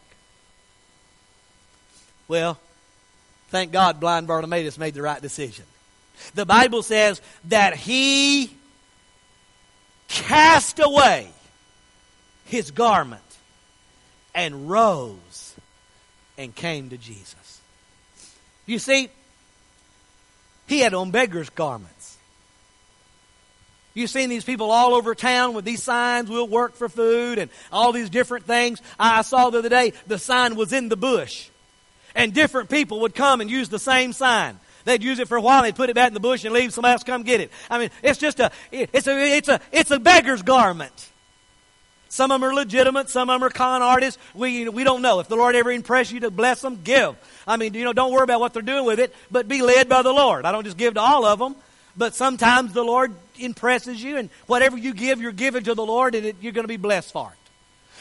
Well, 2.28 2.58
thank 3.50 3.70
God 3.70 4.00
blind 4.00 4.26
Bartimaeus 4.26 4.78
made 4.78 4.94
the 4.94 5.02
right 5.02 5.20
decision. 5.20 5.66
The 6.34 6.46
Bible 6.46 6.82
says 6.82 7.20
that 7.44 7.76
he 7.76 8.50
cast 10.08 10.78
away 10.78 11.28
his 12.44 12.70
garment 12.70 13.22
and 14.34 14.68
rose 14.68 15.54
and 16.36 16.54
came 16.54 16.90
to 16.90 16.96
Jesus. 16.96 17.60
You 18.66 18.78
see, 18.78 19.08
he 20.66 20.80
had 20.80 20.94
on 20.94 21.10
beggar's 21.10 21.50
garments. 21.50 22.16
You've 23.92 24.10
seen 24.10 24.28
these 24.28 24.44
people 24.44 24.72
all 24.72 24.94
over 24.94 25.14
town 25.14 25.54
with 25.54 25.64
these 25.64 25.82
signs, 25.82 26.28
we'll 26.28 26.48
work 26.48 26.74
for 26.74 26.88
food 26.88 27.38
and 27.38 27.50
all 27.70 27.92
these 27.92 28.10
different 28.10 28.44
things. 28.44 28.82
I 28.98 29.22
saw 29.22 29.50
the 29.50 29.58
other 29.58 29.68
day 29.68 29.92
the 30.08 30.18
sign 30.18 30.56
was 30.56 30.72
in 30.72 30.88
the 30.88 30.96
bush. 30.96 31.48
And 32.16 32.32
different 32.32 32.70
people 32.70 33.00
would 33.00 33.14
come 33.14 33.40
and 33.40 33.50
use 33.50 33.68
the 33.68 33.78
same 33.78 34.12
sign. 34.12 34.58
They'd 34.84 35.02
use 35.02 35.18
it 35.18 35.28
for 35.28 35.36
a 35.36 35.40
while, 35.40 35.62
they'd 35.62 35.74
put 35.74 35.90
it 35.90 35.94
back 35.94 36.08
in 36.08 36.14
the 36.14 36.20
bush 36.20 36.44
and 36.44 36.52
leave, 36.52 36.72
somebody 36.72 36.92
else 36.92 37.02
come 37.02 37.22
get 37.22 37.40
it. 37.40 37.50
I 37.70 37.78
mean, 37.78 37.90
it's 38.02 38.18
just 38.18 38.38
a, 38.40 38.50
it's 38.70 39.06
a, 39.06 39.36
it's 39.36 39.48
a, 39.48 39.60
it's 39.72 39.90
a 39.90 39.98
beggar's 39.98 40.42
garment. 40.42 41.10
Some 42.08 42.30
of 42.30 42.40
them 42.40 42.48
are 42.48 42.54
legitimate, 42.54 43.10
some 43.10 43.28
of 43.28 43.40
them 43.40 43.48
are 43.48 43.50
con 43.50 43.82
artists. 43.82 44.22
We, 44.34 44.68
we 44.68 44.84
don't 44.84 45.02
know. 45.02 45.18
If 45.18 45.26
the 45.26 45.36
Lord 45.36 45.56
ever 45.56 45.72
impress 45.72 46.12
you 46.12 46.20
to 46.20 46.30
bless 46.30 46.60
them, 46.60 46.80
give. 46.84 47.16
I 47.44 47.56
mean, 47.56 47.74
you 47.74 47.84
know, 47.84 47.92
don't 47.92 48.12
worry 48.12 48.22
about 48.22 48.38
what 48.38 48.52
they're 48.52 48.62
doing 48.62 48.84
with 48.84 49.00
it, 49.00 49.12
but 49.32 49.48
be 49.48 49.62
led 49.62 49.88
by 49.88 50.02
the 50.02 50.12
Lord. 50.12 50.44
I 50.44 50.52
don't 50.52 50.64
just 50.64 50.76
give 50.76 50.94
to 50.94 51.00
all 51.00 51.24
of 51.24 51.40
them, 51.40 51.56
but 51.96 52.14
sometimes 52.14 52.72
the 52.72 52.84
Lord 52.84 53.12
impresses 53.36 54.00
you, 54.02 54.16
and 54.16 54.30
whatever 54.46 54.78
you 54.78 54.94
give, 54.94 55.20
you're 55.20 55.32
giving 55.32 55.64
to 55.64 55.74
the 55.74 55.84
Lord, 55.84 56.14
and 56.14 56.26
it, 56.26 56.36
you're 56.40 56.52
going 56.52 56.64
to 56.64 56.68
be 56.68 56.76
blessed 56.76 57.12
for 57.12 57.32
it. 57.32 57.43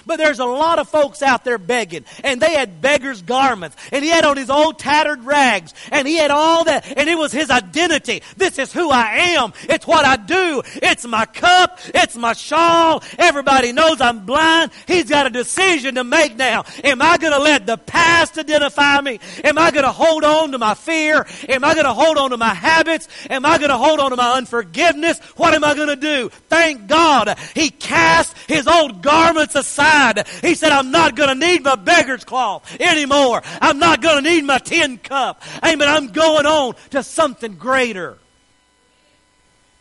But 0.06 0.18
there's 0.18 0.40
a 0.40 0.46
lot 0.46 0.80
of 0.80 0.90
folks 0.90 1.22
out 1.22 1.46
there 1.46 1.58
begging, 1.58 2.06
and 2.24 2.42
they 2.42 2.54
had 2.54 2.82
beggar's 2.82 3.22
garments, 3.22 3.78
and 3.92 4.04
he 4.04 4.10
had 4.10 4.26
on 4.26 4.36
his 4.36 4.50
old 4.50 4.80
tattered 4.80 5.24
rags, 5.24 5.74
and 5.92 6.08
he 6.08 6.18
had 6.18 6.30
all 6.30 6.66
that, 6.66 6.86
and 6.98 7.08
it 7.08 7.18
was 7.18 7.32
his 7.32 7.50
identity. 7.50 8.22
This 8.36 8.60
is 8.60 8.74
who 8.74 8.90
I 8.90 9.36
am. 9.36 9.54
It's 9.64 9.88
what 9.88 10.06
I 10.06 10.18
do. 10.18 10.62
It's 10.76 11.06
my 11.06 11.26
cup. 11.26 11.80
It's 11.94 12.18
my 12.18 12.34
shawl. 12.34 13.02
Everybody 13.18 13.72
knows 13.72 14.02
I'm 14.02 14.26
blind. 14.26 14.72
He's 14.88 15.10
got 15.10 15.26
a 15.26 15.30
decision 15.30 15.96
to 15.96 16.04
make 16.04 16.36
now. 16.36 16.66
Am 16.84 17.02
I 17.02 17.18
going 17.18 17.34
to 17.34 17.40
let 17.40 17.66
the 17.66 17.78
past 17.78 18.38
identify 18.38 19.00
me? 19.00 19.20
Am 19.44 19.58
I 19.58 19.72
going 19.72 19.86
to 19.86 19.92
hold 19.92 20.24
on 20.24 20.52
to 20.52 20.58
my 20.58 20.74
fear? 20.74 21.26
Am 21.48 21.64
I 21.64 21.74
going 21.74 21.86
to 21.86 21.94
hold 21.94 22.18
on 22.18 22.32
to 22.32 22.38
my 22.38 22.54
habits? 22.54 23.08
Am 23.30 23.46
I 23.46 23.58
going 23.58 23.70
to 23.70 23.78
hold 23.78 24.00
on 24.00 24.10
to 24.10 24.18
my 24.18 24.34
unforgiveness? 24.34 25.20
What 25.38 25.54
am 25.54 25.64
I 25.64 25.76
going 25.76 25.88
to 25.88 25.96
do? 25.96 26.30
Thank 26.50 26.88
God 26.88 27.38
he 27.54 27.70
cast 27.70 28.36
his 28.48 28.68
old 28.68 29.02
garments 29.02 29.56
aside 29.56 29.93
he 30.42 30.56
said, 30.56 30.72
I'm 30.72 30.92
not 30.92 31.16
going 31.16 31.30
to 31.30 31.48
need 31.48 31.64
my 31.64 31.76
beggar's 31.76 32.24
cloth 32.24 32.80
anymore. 32.80 33.42
I'm 33.62 33.80
not 33.80 34.02
going 34.02 34.24
to 34.24 34.30
need 34.30 34.44
my 34.44 34.60
tin 34.60 34.98
cup. 34.98 35.42
Amen. 35.64 35.88
I'm 35.88 36.08
going 36.08 36.46
on 36.46 36.76
to 36.92 37.04
something 37.04 37.56
greater. 37.56 38.18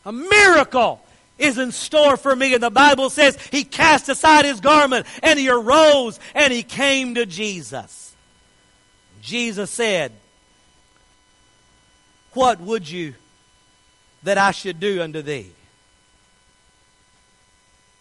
A 0.04 0.12
miracle 0.12 1.04
is 1.38 1.58
in 1.58 1.72
store 1.72 2.16
for 2.16 2.34
me. 2.34 2.54
And 2.54 2.62
the 2.62 2.70
Bible 2.70 3.10
says 3.10 3.38
he 3.50 3.64
cast 3.64 4.08
aside 4.08 4.44
his 4.44 4.60
garment 4.60 5.06
and 5.22 5.38
he 5.38 5.48
arose 5.48 6.18
and 6.34 6.52
he 6.52 6.62
came 6.62 7.14
to 7.16 7.26
Jesus. 7.26 8.14
Jesus 9.20 9.70
said, 9.70 10.12
What 12.32 12.60
would 12.60 12.88
you 12.88 13.14
that 14.22 14.38
I 14.38 14.50
should 14.50 14.80
do 14.80 15.02
unto 15.02 15.22
thee? 15.22 15.52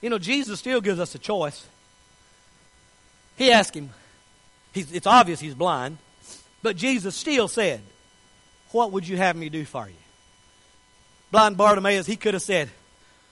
You 0.01 0.09
know, 0.09 0.17
Jesus 0.17 0.59
still 0.59 0.81
gives 0.81 0.99
us 0.99 1.13
a 1.13 1.19
choice. 1.19 1.67
He 3.37 3.51
asked 3.51 3.75
him, 3.75 3.89
it's 4.73 5.07
obvious 5.07 5.39
he's 5.39 5.55
blind, 5.55 5.97
but 6.61 6.75
Jesus 6.75 7.15
still 7.15 7.47
said, 7.47 7.81
What 8.71 8.91
would 8.91 9.07
you 9.07 9.17
have 9.17 9.35
me 9.35 9.49
do 9.49 9.65
for 9.65 9.87
you? 9.87 9.95
Blind 11.31 11.57
Bartimaeus, 11.57 12.05
he 12.05 12.15
could 12.15 12.33
have 12.33 12.43
said, 12.43 12.69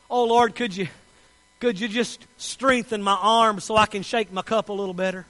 Oh 0.09 0.25
Lord, 0.25 0.55
could 0.55 0.75
you, 0.75 0.87
could 1.59 1.79
you 1.79 1.87
just 1.87 2.25
strengthen 2.37 3.01
my 3.01 3.17
arm 3.19 3.59
so 3.59 3.77
I 3.77 3.85
can 3.85 4.03
shake 4.03 4.31
my 4.31 4.41
cup 4.41 4.69
a 4.69 4.73
little 4.73 4.93
better? 4.93 5.25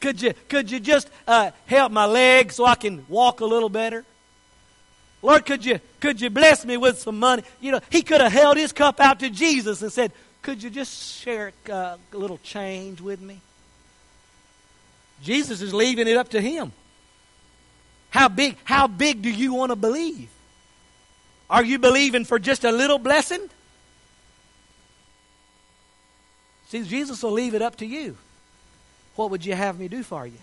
Could 0.00 0.20
you, 0.20 0.34
could 0.48 0.70
you 0.70 0.80
just 0.80 1.08
uh, 1.28 1.52
help 1.66 1.92
my 1.92 2.06
leg 2.06 2.52
so 2.52 2.66
I 2.66 2.74
can 2.74 3.06
walk 3.08 3.40
a 3.40 3.44
little 3.44 3.68
better? 3.68 4.04
Lord, 5.22 5.46
could 5.46 5.64
you, 5.64 5.80
could 6.00 6.20
you 6.20 6.28
bless 6.28 6.64
me 6.64 6.76
with 6.76 6.98
some 6.98 7.20
money? 7.20 7.44
You 7.60 7.70
know, 7.70 7.80
he 7.88 8.02
could 8.02 8.20
have 8.20 8.32
held 8.32 8.56
his 8.56 8.72
cup 8.72 8.98
out 9.00 9.20
to 9.20 9.30
Jesus 9.30 9.80
and 9.80 9.92
said, 9.92 10.10
could 10.42 10.62
you 10.62 10.70
just 10.70 11.20
share 11.20 11.52
uh, 11.70 11.96
a 12.12 12.16
little 12.16 12.38
change 12.38 13.00
with 13.00 13.20
me? 13.20 13.40
Jesus 15.22 15.62
is 15.62 15.72
leaving 15.72 16.08
it 16.08 16.16
up 16.16 16.30
to 16.30 16.40
him. 16.40 16.72
How 18.10 18.28
big, 18.28 18.56
how 18.64 18.88
big 18.88 19.22
do 19.22 19.30
you 19.30 19.54
want 19.54 19.70
to 19.70 19.76
believe? 19.76 20.28
Are 21.48 21.64
you 21.64 21.78
believing 21.78 22.24
for 22.24 22.38
just 22.38 22.64
a 22.64 22.72
little 22.72 22.98
blessing? 22.98 23.48
See, 26.68 26.82
Jesus 26.82 27.22
will 27.22 27.32
leave 27.32 27.54
it 27.54 27.62
up 27.62 27.76
to 27.76 27.86
you. 27.86 28.16
What 29.14 29.30
would 29.30 29.44
you 29.44 29.54
have 29.54 29.78
me 29.78 29.88
do 29.88 30.02
for 30.02 30.26
you? 30.26 30.38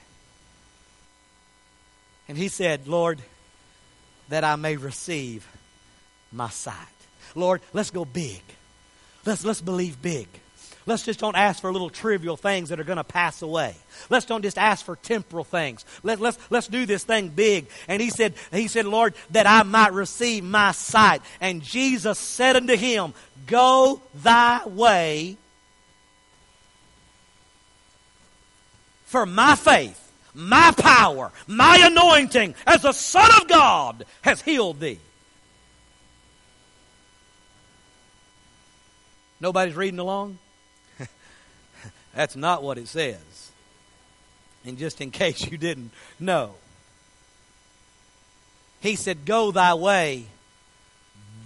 And 2.27 2.37
he 2.37 2.47
said, 2.47 2.87
Lord, 2.87 3.19
that 4.29 4.43
I 4.43 4.55
may 4.55 4.77
receive 4.77 5.47
my 6.31 6.49
sight. 6.49 6.75
Lord, 7.35 7.61
let's 7.73 7.89
go 7.89 8.05
big. 8.05 8.41
Let's, 9.25 9.43
let's 9.43 9.61
believe 9.61 10.01
big. 10.01 10.27
Let's 10.85 11.03
just 11.03 11.19
don't 11.19 11.35
ask 11.35 11.61
for 11.61 11.71
little 11.71 11.91
trivial 11.91 12.35
things 12.35 12.69
that 12.69 12.79
are 12.79 12.83
going 12.83 12.97
to 12.97 13.03
pass 13.03 13.43
away. 13.43 13.75
Let's 14.09 14.25
don't 14.25 14.41
just 14.41 14.57
ask 14.57 14.83
for 14.83 14.95
temporal 14.95 15.43
things. 15.43 15.85
Let, 16.01 16.19
let's, 16.19 16.39
let's 16.49 16.67
do 16.67 16.87
this 16.87 17.03
thing 17.03 17.29
big. 17.29 17.67
And 17.87 18.01
he 18.01 18.09
said, 18.09 18.33
he 18.51 18.67
said, 18.67 18.85
Lord, 18.85 19.13
that 19.29 19.45
I 19.45 19.61
might 19.63 19.93
receive 19.93 20.43
my 20.43 20.71
sight. 20.71 21.21
And 21.39 21.61
Jesus 21.61 22.17
said 22.17 22.55
unto 22.55 22.75
him, 22.75 23.13
Go 23.45 24.01
thy 24.15 24.65
way, 24.65 25.37
for 29.05 29.27
my 29.27 29.55
faith, 29.55 30.11
my 30.33 30.73
power, 30.75 31.31
my 31.45 31.77
anointing 31.83 32.55
as 32.65 32.81
the 32.81 32.93
Son 32.93 33.29
of 33.39 33.47
God 33.47 34.05
has 34.21 34.41
healed 34.41 34.79
thee. 34.79 34.99
Nobody's 39.41 39.75
reading 39.75 39.99
along? 39.99 40.37
That's 42.15 42.35
not 42.35 42.63
what 42.63 42.77
it 42.77 42.87
says. 42.87 43.51
And 44.65 44.77
just 44.77 45.01
in 45.01 45.11
case 45.11 45.49
you 45.49 45.57
didn't 45.57 45.91
know, 46.19 46.55
he 48.81 48.95
said, 48.95 49.25
Go 49.25 49.51
thy 49.51 49.73
way, 49.73 50.25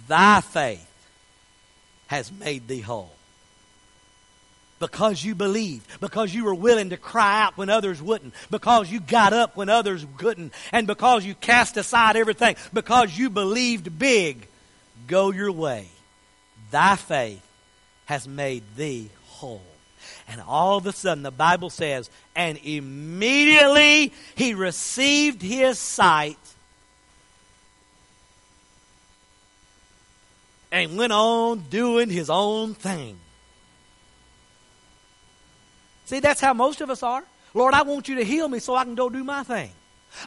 thy 0.08 0.40
faith 0.40 0.90
has 2.08 2.30
made 2.32 2.68
thee 2.68 2.80
whole. 2.80 3.10
Because 4.80 5.24
you 5.24 5.34
believed, 5.34 6.00
because 6.00 6.34
you 6.34 6.44
were 6.44 6.54
willing 6.54 6.90
to 6.90 6.96
cry 6.96 7.42
out 7.42 7.56
when 7.56 7.70
others 7.70 8.02
wouldn't, 8.02 8.34
because 8.50 8.90
you 8.90 9.00
got 9.00 9.32
up 9.32 9.56
when 9.56 9.68
others 9.68 10.04
couldn't, 10.18 10.52
and 10.72 10.86
because 10.86 11.24
you 11.24 11.34
cast 11.36 11.76
aside 11.76 12.16
everything, 12.16 12.56
because 12.72 13.16
you 13.16 13.30
believed 13.30 13.98
big, 13.98 14.46
go 15.06 15.30
your 15.30 15.52
way. 15.52 15.88
Thy 16.70 16.96
faith 16.96 17.40
has 18.06 18.28
made 18.28 18.62
thee 18.76 19.10
whole. 19.26 19.62
And 20.28 20.40
all 20.40 20.76
of 20.76 20.86
a 20.86 20.92
sudden, 20.92 21.22
the 21.22 21.30
Bible 21.30 21.70
says, 21.70 22.10
and 22.34 22.58
immediately 22.64 24.12
he 24.34 24.54
received 24.54 25.42
his 25.42 25.78
sight 25.78 26.38
and 30.72 30.96
went 30.96 31.12
on 31.12 31.60
doing 31.70 32.10
his 32.10 32.30
own 32.30 32.74
thing. 32.74 33.18
See, 36.06 36.20
that's 36.20 36.40
how 36.40 36.52
most 36.52 36.80
of 36.80 36.90
us 36.90 37.02
are. 37.02 37.24
Lord, 37.54 37.74
I 37.74 37.82
want 37.82 38.08
you 38.08 38.16
to 38.16 38.24
heal 38.24 38.48
me 38.48 38.58
so 38.58 38.74
I 38.74 38.84
can 38.84 38.94
go 38.94 39.08
do 39.08 39.24
my 39.24 39.42
thing. 39.42 39.70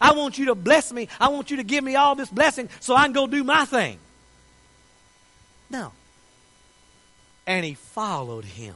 I 0.01 0.13
want 0.13 0.37
you 0.37 0.45
to 0.45 0.55
bless 0.55 0.91
me. 0.91 1.07
I 1.19 1.29
want 1.29 1.51
you 1.51 1.57
to 1.57 1.63
give 1.63 1.83
me 1.83 1.95
all 1.95 2.15
this 2.15 2.29
blessing 2.29 2.69
so 2.79 2.95
I 2.95 3.03
can 3.03 3.13
go 3.13 3.27
do 3.27 3.43
my 3.43 3.65
thing. 3.65 3.99
No 5.69 5.91
and 7.47 7.65
he 7.65 7.73
followed 7.73 8.45
him. 8.45 8.75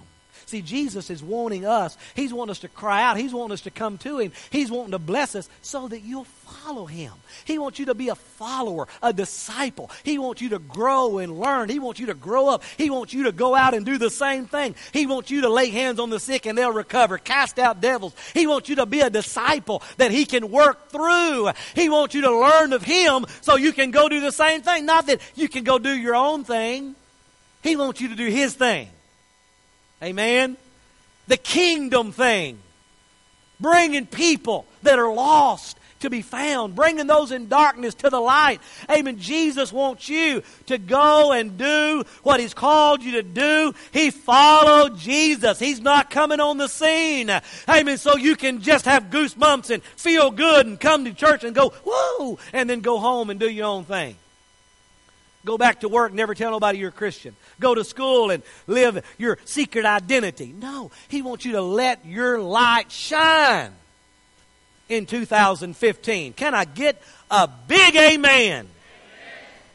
See, 0.52 0.62
Jesus 0.62 1.10
is 1.10 1.24
wanting 1.24 1.66
us. 1.66 1.98
He's 2.14 2.34
wanting 2.34 2.52
us 2.52 2.60
to 2.60 2.68
cry 2.68 3.04
out. 3.04 3.16
He's 3.16 3.34
wanting 3.34 3.54
us 3.54 3.62
to 3.62 3.72
come 3.72 3.98
to 4.00 4.20
Him. 4.20 4.34
He's 4.50 4.70
wanting 4.70 4.92
to 4.92 5.00
bless 5.00 5.34
us 5.34 5.48
so 5.62 5.88
that 5.88 6.02
you'll 6.02 6.26
follow 6.26 6.86
Him. 6.88 7.14
He 7.46 7.58
wants 7.58 7.80
you 7.80 7.86
to 7.86 7.94
be 7.94 8.10
a 8.10 8.16
follower, 8.16 8.90
a 9.02 9.14
disciple. 9.14 9.90
He 10.04 10.18
wants 10.18 10.42
you 10.42 10.50
to 10.50 10.60
grow 10.60 11.20
and 11.20 11.40
learn. 11.40 11.70
He 11.70 11.80
wants 11.80 12.02
you 12.02 12.08
to 12.08 12.14
grow 12.14 12.50
up. 12.50 12.64
He 12.76 12.90
wants 12.90 13.14
you 13.14 13.24
to 13.24 13.32
go 13.32 13.56
out 13.56 13.74
and 13.74 13.86
do 13.86 13.98
the 13.98 14.10
same 14.10 14.46
thing. 14.46 14.76
He 14.92 15.06
wants 15.06 15.32
you 15.32 15.40
to 15.42 15.50
lay 15.50 15.70
hands 15.70 16.02
on 16.02 16.10
the 16.10 16.20
sick 16.20 16.46
and 16.46 16.58
they'll 16.58 16.74
recover, 16.74 17.18
cast 17.18 17.58
out 17.58 17.80
devils. 17.80 18.14
He 18.34 18.46
wants 18.46 18.68
you 18.68 18.76
to 18.76 18.86
be 18.86 19.00
a 19.00 19.10
disciple 19.10 19.82
that 19.96 20.12
He 20.12 20.26
can 20.26 20.52
work 20.52 20.90
through. 20.90 21.52
He 21.76 21.88
wants 21.88 22.14
you 22.14 22.24
to 22.24 22.40
learn 22.40 22.74
of 22.74 22.84
Him 22.84 23.26
so 23.40 23.56
you 23.56 23.72
can 23.72 23.92
go 23.92 24.10
do 24.10 24.20
the 24.20 24.34
same 24.34 24.64
thing. 24.64 24.86
Not 24.86 25.08
that 25.08 25.22
you 25.36 25.48
can 25.48 25.64
go 25.64 25.80
do 25.80 25.96
your 25.96 26.16
own 26.16 26.44
thing. 26.44 26.96
He 27.64 27.76
wants 27.76 28.02
you 28.02 28.10
to 28.10 28.16
do 28.16 28.28
His 28.28 28.54
thing. 28.54 28.90
Amen? 30.02 30.58
The 31.28 31.38
kingdom 31.38 32.12
thing. 32.12 32.60
Bringing 33.60 34.08
people 34.08 34.66
that 34.84 34.98
are 34.98 35.14
lost 35.14 35.78
to 36.02 36.10
be 36.10 36.22
found, 36.22 36.76
bringing 36.76 37.08
those 37.08 37.32
in 37.32 37.48
darkness 37.48 37.94
to 37.96 38.10
the 38.10 38.20
light. 38.20 38.60
Amen. 38.90 39.20
Jesus 39.20 39.72
wants 39.72 40.10
you 40.10 40.44
to 40.68 40.78
go 40.78 41.32
and 41.32 41.58
do 41.58 42.04
what 42.24 42.40
He's 42.40 42.54
called 42.54 43.02
you 43.04 43.14
to 43.14 43.24
do. 43.24 43.74
He 43.94 44.12
followed 44.12 44.98
Jesus. 44.98 45.60
He's 45.60 45.80
not 45.80 46.10
coming 46.10 46.40
on 46.40 46.58
the 46.58 46.68
scene. 46.68 47.30
Amen. 47.70 47.98
So 47.98 48.18
you 48.18 48.36
can 48.36 48.62
just 48.62 48.86
have 48.86 49.06
goosebumps 49.06 49.70
and 49.70 49.84
feel 49.84 50.32
good 50.32 50.66
and 50.66 50.80
come 50.80 51.06
to 51.06 51.14
church 51.14 51.44
and 51.44 51.56
go, 51.56 51.70
whoa, 51.86 52.38
and 52.54 52.70
then 52.70 52.82
go 52.82 53.00
home 53.00 53.30
and 53.30 53.40
do 53.40 53.50
your 53.50 53.68
own 53.68 53.86
thing. 53.86 54.16
Go 55.44 55.58
back 55.58 55.80
to 55.80 55.90
work, 55.90 56.14
never 56.14 56.36
tell 56.36 56.52
nobody 56.52 56.78
you're 56.78 56.90
a 56.90 56.92
Christian. 56.92 57.36
Go 57.60 57.74
to 57.74 57.84
school 57.84 58.30
and 58.30 58.44
live 58.68 59.04
your 59.18 59.40
secret 59.46 59.86
identity. 59.86 60.54
No, 60.58 60.92
He 61.08 61.22
wants 61.24 61.46
you 61.46 61.54
to 61.54 61.62
let 61.62 62.06
your 62.06 62.40
light 62.40 62.92
shine 62.92 63.72
in 64.88 65.08
2015. 65.08 66.34
Can 66.34 66.54
I 66.54 66.66
get 66.66 67.02
a 67.32 67.50
big 67.68 67.96
amen? 67.96 68.20
amen. 68.20 68.68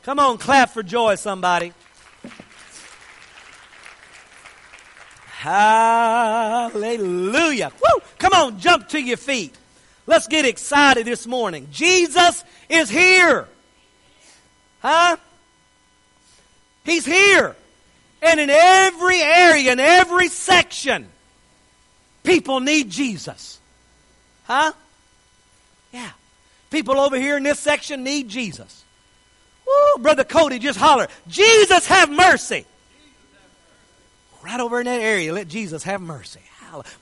Come 0.05 0.21
on, 0.21 0.39
clap 0.39 0.71
for 0.71 0.85
joy, 0.85 1.17
somebody. 1.17 1.73
Hallelujah. 5.47 6.93
Woo! 7.81 8.01
Come 8.19 8.33
on, 8.33 8.59
jump 8.59 8.89
to 8.89 9.01
your 9.01 9.17
feet. 9.17 9.55
Let's 10.07 10.27
get 10.29 10.45
excited 10.45 11.07
this 11.07 11.27
morning. 11.27 11.69
Jesus 11.71 12.45
is 12.69 12.89
here. 12.89 13.49
Huh? 14.81 15.17
He's 16.87 17.05
here. 17.05 17.55
And 18.23 18.41
in 18.41 18.49
every 18.49 19.21
area, 19.21 19.73
in 19.73 19.81
every 19.81 20.29
section, 20.29 21.07
people 22.23 22.61
need 22.61 22.89
Jesus. 22.89 23.61
Huh? 24.45 24.73
Yeah. 25.93 26.11
People 26.71 26.99
over 26.99 27.19
here 27.19 27.37
in 27.37 27.43
this 27.43 27.59
section 27.59 28.05
need 28.05 28.29
Jesus. 28.29 28.85
Woo, 29.67 30.03
Brother 30.03 30.25
Cody, 30.25 30.59
just 30.59 30.79
holler, 30.79 31.09
Jesus 31.29 31.87
have 31.89 32.09
mercy. 32.09 32.65
Right 34.43 34.61
over 34.61 34.79
in 34.79 34.87
that 34.87 35.01
area, 35.01 35.33
let 35.33 35.49
Jesus 35.49 35.83
have 35.83 36.01
mercy. 36.01 36.41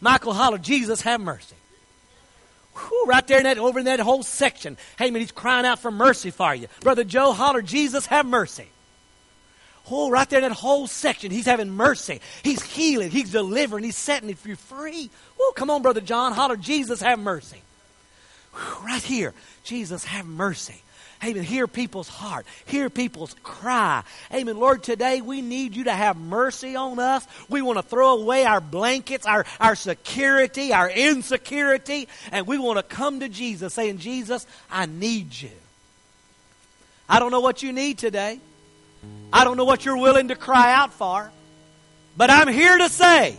Michael 0.00 0.32
holler, 0.32 0.58
Jesus 0.58 1.02
have 1.02 1.20
mercy. 1.20 1.56
Whew, 2.74 3.04
right 3.06 3.26
there 3.26 3.38
in 3.38 3.44
that, 3.44 3.58
over 3.58 3.78
in 3.78 3.84
that 3.84 4.00
whole 4.00 4.22
section. 4.22 4.78
Hey 4.98 5.10
man, 5.10 5.20
he's 5.20 5.32
crying 5.32 5.66
out 5.66 5.78
for 5.78 5.90
mercy 5.90 6.30
for 6.30 6.54
you. 6.54 6.68
Brother 6.80 7.04
Joe 7.04 7.32
holler, 7.32 7.62
Jesus 7.62 8.06
have 8.06 8.26
mercy. 8.26 8.68
Oh, 9.90 10.10
right 10.10 10.28
there 10.30 10.40
in 10.40 10.48
that 10.48 10.54
whole 10.54 10.86
section, 10.86 11.30
he's 11.30 11.44
having 11.44 11.70
mercy. 11.70 12.20
He's 12.42 12.62
healing. 12.62 13.10
He's 13.10 13.30
delivering. 13.30 13.84
He's 13.84 13.96
setting 13.96 14.28
you 14.28 14.56
free. 14.56 15.10
Oh, 15.38 15.52
come 15.54 15.70
on, 15.70 15.82
Brother 15.82 16.00
John. 16.00 16.32
Holler, 16.32 16.56
Jesus, 16.56 17.00
have 17.00 17.18
mercy. 17.18 17.60
Right 18.82 19.02
here, 19.02 19.34
Jesus, 19.64 20.04
have 20.04 20.26
mercy. 20.26 20.80
Amen. 21.22 21.42
Hear 21.42 21.66
people's 21.66 22.08
heart. 22.08 22.46
Hear 22.66 22.90
people's 22.90 23.34
cry. 23.42 24.02
Amen. 24.32 24.58
Lord, 24.58 24.82
today 24.82 25.20
we 25.20 25.40
need 25.40 25.74
you 25.74 25.84
to 25.84 25.92
have 25.92 26.16
mercy 26.16 26.76
on 26.76 26.98
us. 26.98 27.26
We 27.48 27.62
want 27.62 27.78
to 27.78 27.82
throw 27.82 28.18
away 28.18 28.44
our 28.44 28.60
blankets, 28.60 29.24
our, 29.26 29.46
our 29.58 29.74
security, 29.74 30.72
our 30.72 30.90
insecurity, 30.90 32.08
and 32.30 32.46
we 32.46 32.58
want 32.58 32.78
to 32.78 32.82
come 32.82 33.20
to 33.20 33.28
Jesus 33.28 33.74
saying, 33.74 33.98
Jesus, 33.98 34.46
I 34.70 34.86
need 34.86 35.34
you. 35.40 35.50
I 37.08 37.20
don't 37.20 37.30
know 37.30 37.40
what 37.40 37.62
you 37.62 37.72
need 37.72 37.98
today. 37.98 38.38
I 39.32 39.44
don't 39.44 39.56
know 39.56 39.64
what 39.64 39.84
you're 39.84 39.96
willing 39.96 40.28
to 40.28 40.36
cry 40.36 40.72
out 40.72 40.92
for, 40.92 41.30
but 42.16 42.30
I'm 42.30 42.48
here 42.48 42.78
to 42.78 42.88
say 42.88 43.36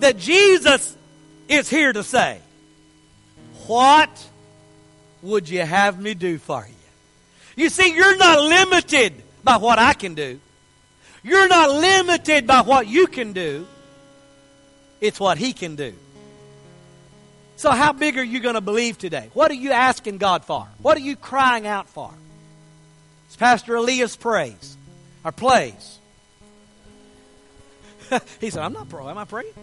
that 0.00 0.18
Jesus 0.18 0.96
is 1.48 1.68
here 1.68 1.92
to 1.92 2.02
say, 2.02 2.38
What 3.66 4.10
would 5.22 5.48
you 5.48 5.60
have 5.60 6.00
me 6.00 6.14
do 6.14 6.38
for 6.38 6.66
you? 6.68 7.62
You 7.62 7.68
see, 7.68 7.94
you're 7.94 8.16
not 8.16 8.40
limited 8.40 9.14
by 9.42 9.56
what 9.56 9.78
I 9.78 9.92
can 9.92 10.14
do. 10.14 10.40
You're 11.22 11.48
not 11.48 11.70
limited 11.70 12.46
by 12.46 12.62
what 12.62 12.86
you 12.86 13.06
can 13.06 13.32
do. 13.32 13.66
It's 15.00 15.20
what 15.20 15.38
He 15.38 15.52
can 15.52 15.76
do. 15.76 15.94
So, 17.56 17.70
how 17.70 17.92
big 17.92 18.16
are 18.16 18.22
you 18.22 18.40
going 18.40 18.54
to 18.54 18.62
believe 18.62 18.96
today? 18.96 19.28
What 19.34 19.50
are 19.50 19.54
you 19.54 19.72
asking 19.72 20.16
God 20.18 20.44
for? 20.44 20.66
What 20.80 20.96
are 20.96 21.02
you 21.02 21.16
crying 21.16 21.66
out 21.66 21.88
for? 21.90 22.10
As 23.40 23.62
Pastor 23.62 23.76
Elias 23.76 24.16
prays, 24.16 24.76
or 25.24 25.32
plays. 25.32 25.98
he 28.40 28.50
said, 28.50 28.62
I'm 28.62 28.74
not 28.74 28.90
pro. 28.90 29.08
Am 29.08 29.16
I 29.16 29.24
praying? 29.24 29.54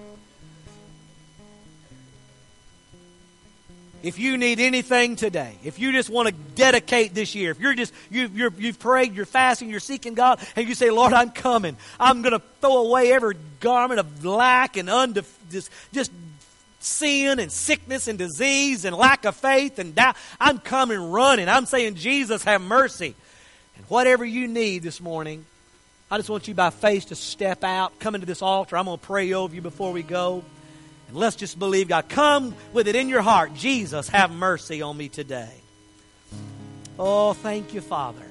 If 4.01 4.17
you 4.17 4.37
need 4.37 4.59
anything 4.59 5.15
today, 5.15 5.55
if 5.63 5.77
you 5.77 5.91
just 5.91 6.09
want 6.09 6.27
to 6.27 6.33
dedicate 6.55 7.13
this 7.13 7.35
year, 7.35 7.51
if 7.51 7.59
you're 7.59 7.75
just 7.75 7.93
you 8.09 8.27
you 8.33 8.51
have 8.67 8.79
prayed, 8.79 9.13
you're 9.13 9.25
fasting, 9.25 9.69
you're 9.69 9.79
seeking 9.79 10.15
God, 10.15 10.39
and 10.55 10.67
you 10.67 10.73
say, 10.73 10.89
"Lord, 10.89 11.13
I'm 11.13 11.31
coming. 11.31 11.77
I'm 11.99 12.21
going 12.21 12.33
to 12.33 12.41
throw 12.61 12.77
away 12.77 13.11
every 13.11 13.35
garment 13.59 13.99
of 13.99 14.25
lack 14.25 14.77
and 14.77 14.87
undef- 14.87 15.25
just 15.51 15.69
just 15.91 16.11
sin 16.79 17.39
and 17.39 17.51
sickness 17.51 18.07
and 18.07 18.17
disease 18.17 18.85
and 18.85 18.95
lack 18.95 19.25
of 19.25 19.35
faith 19.35 19.77
and 19.77 19.93
doubt. 19.93 20.15
I'm 20.39 20.59
coming 20.59 21.11
running. 21.11 21.49
I'm 21.49 21.65
saying, 21.65 21.95
Jesus, 21.95 22.43
have 22.43 22.61
mercy. 22.61 23.15
And 23.77 23.85
whatever 23.87 24.25
you 24.25 24.47
need 24.47 24.83
this 24.83 24.99
morning, 24.99 25.45
I 26.09 26.17
just 26.17 26.29
want 26.29 26.47
you 26.47 26.53
by 26.53 26.69
faith 26.69 27.07
to 27.07 27.15
step 27.15 27.63
out, 27.63 27.99
come 27.99 28.15
into 28.15 28.27
this 28.27 28.41
altar. 28.41 28.77
I'm 28.77 28.85
going 28.85 28.97
to 28.97 29.05
pray 29.05 29.33
over 29.33 29.53
you 29.53 29.61
before 29.61 29.91
we 29.91 30.03
go. 30.03 30.43
And 31.09 31.17
let's 31.17 31.35
just 31.35 31.57
believe 31.59 31.87
God. 31.87 32.09
Come 32.09 32.55
with 32.73 32.87
it 32.87 32.95
in 32.95 33.09
your 33.09 33.21
heart. 33.21 33.53
Jesus, 33.53 34.09
have 34.09 34.31
mercy 34.31 34.81
on 34.81 34.95
me 34.95 35.09
today. 35.09 35.53
Oh, 36.99 37.33
thank 37.33 37.73
you, 37.73 37.81
Father. 37.81 38.23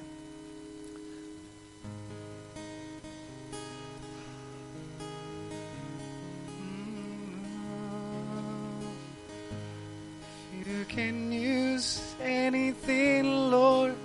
You 10.65 10.85
can 10.85 11.31
use 11.31 12.15
anything, 12.21 13.51
Lord. 13.51 13.95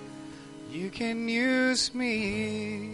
You 0.72 0.88
can 0.88 1.28
use 1.28 1.94
me. 1.94 2.92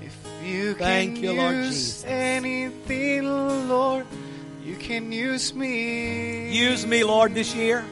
If 0.00 0.16
you 0.42 0.72
Thank 0.72 1.16
can 1.16 1.22
you, 1.22 1.32
Lord 1.34 1.54
use 1.56 1.74
Jesus. 1.74 2.04
anything, 2.06 3.68
Lord. 3.68 4.06
You 4.64 4.76
can 4.76 5.12
use 5.12 5.54
me. 5.54 6.50
Use 6.50 6.86
me, 6.86 7.04
Lord, 7.04 7.34
this 7.34 7.54
year. 7.54 7.84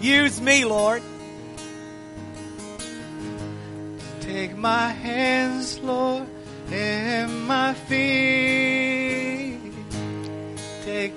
Use 0.00 0.40
me, 0.40 0.64
Lord. 0.64 1.02
Take 4.20 4.56
my 4.56 4.88
hands, 4.88 5.78
Lord, 5.80 6.26
and 6.70 7.46
my 7.46 7.74
feet. 7.74 8.51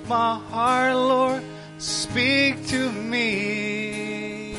My 0.08 0.38
heart, 0.38 0.94
Lord, 0.94 1.42
speak 1.78 2.64
to 2.68 2.92
me. 2.92 4.52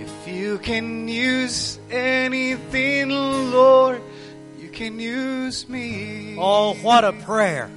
If 0.00 0.26
you 0.26 0.56
can 0.56 1.06
use 1.06 1.78
anything, 1.90 3.10
Lord, 3.10 4.00
you 4.58 4.70
can 4.70 4.98
use 4.98 5.68
me. 5.68 6.34
Oh, 6.38 6.72
what 6.76 7.04
a 7.04 7.12
prayer. 7.12 7.70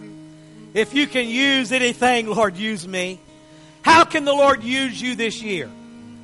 If 0.73 0.93
you 0.93 1.07
can 1.07 1.27
use 1.27 1.73
anything, 1.73 2.27
Lord, 2.27 2.55
use 2.55 2.87
me. 2.87 3.19
How 3.81 4.05
can 4.05 4.23
the 4.23 4.33
Lord 4.33 4.63
use 4.63 5.01
you 5.01 5.15
this 5.15 5.41
year 5.41 5.69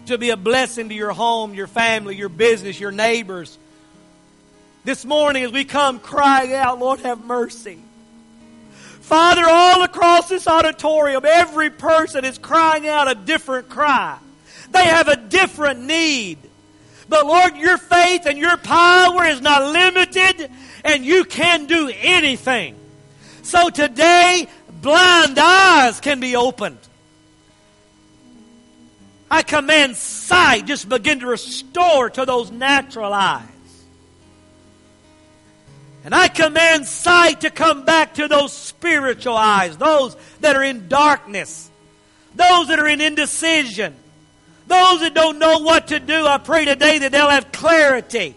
to 0.06 0.18
be 0.18 0.30
a 0.30 0.38
blessing 0.38 0.88
to 0.88 0.96
your 0.96 1.12
home, 1.12 1.54
your 1.54 1.68
family, 1.68 2.16
your 2.16 2.30
business, 2.30 2.80
your 2.80 2.92
neighbors? 2.92 3.58
This 4.86 5.04
morning, 5.04 5.44
as 5.44 5.52
we 5.52 5.66
come 5.66 6.00
crying 6.00 6.54
out, 6.54 6.80
Lord, 6.80 7.02
have 7.02 7.26
mercy. 7.26 7.80
Father, 9.06 9.44
all 9.48 9.84
across 9.84 10.30
this 10.30 10.48
auditorium, 10.48 11.26
every 11.26 11.70
person 11.70 12.26
is 12.26 12.40
crying 12.40 12.88
out 12.88 13.08
a 13.08 13.14
different 13.14 13.70
cry. 13.70 14.18
They 14.72 14.84
have 14.84 15.08
a 15.08 15.16
different 15.16 15.82
need. 15.82 16.40
But 17.08 17.28
Lord, 17.28 17.56
your 17.56 17.78
faith 17.78 18.26
and 18.26 18.36
your 18.36 18.58
power 18.58 19.26
is 19.26 19.42
not 19.42 19.62
limited, 19.62 20.50
and 20.84 21.06
you 21.06 21.24
can 21.24 21.68
do 21.68 21.92
anything. 21.96 22.76
So 23.44 23.70
today, 23.70 24.48
blind 24.82 25.38
eyes 25.38 26.00
can 26.00 26.20
be 26.20 26.36
opened. 26.36 26.80
I 29.30 29.44
command 29.44 29.98
sight 29.98 30.66
just 30.66 30.90
begin 30.90 31.20
to 31.20 31.28
restore 31.28 32.10
to 32.10 32.26
those 32.26 32.50
natural 32.50 33.14
eyes. 33.14 33.55
And 36.06 36.14
I 36.14 36.28
command 36.28 36.86
sight 36.86 37.42
to 37.42 37.50
come 37.50 37.84
back 37.84 38.14
to 38.14 38.28
those 38.28 38.54
spiritual 38.54 39.36
eyes, 39.36 39.76
those 39.76 40.16
that 40.40 40.56
are 40.56 40.64
in 40.64 40.88
darkness, 40.88 41.70
those 42.36 42.68
that 42.68 42.80
are 42.80 42.88
in 42.88 43.02
indecision, 43.02 43.96
those 44.68 45.02
that 45.02 45.14
don't 45.16 45.40
know 45.40 45.60
what 45.60 45.88
to 45.88 46.00
do. 46.00 46.26
I 46.26 46.38
pray 46.38 46.64
today 46.64 47.00
that 47.00 47.12
they'll 47.12 47.30
have 47.30 47.52
clarity, 47.52 48.36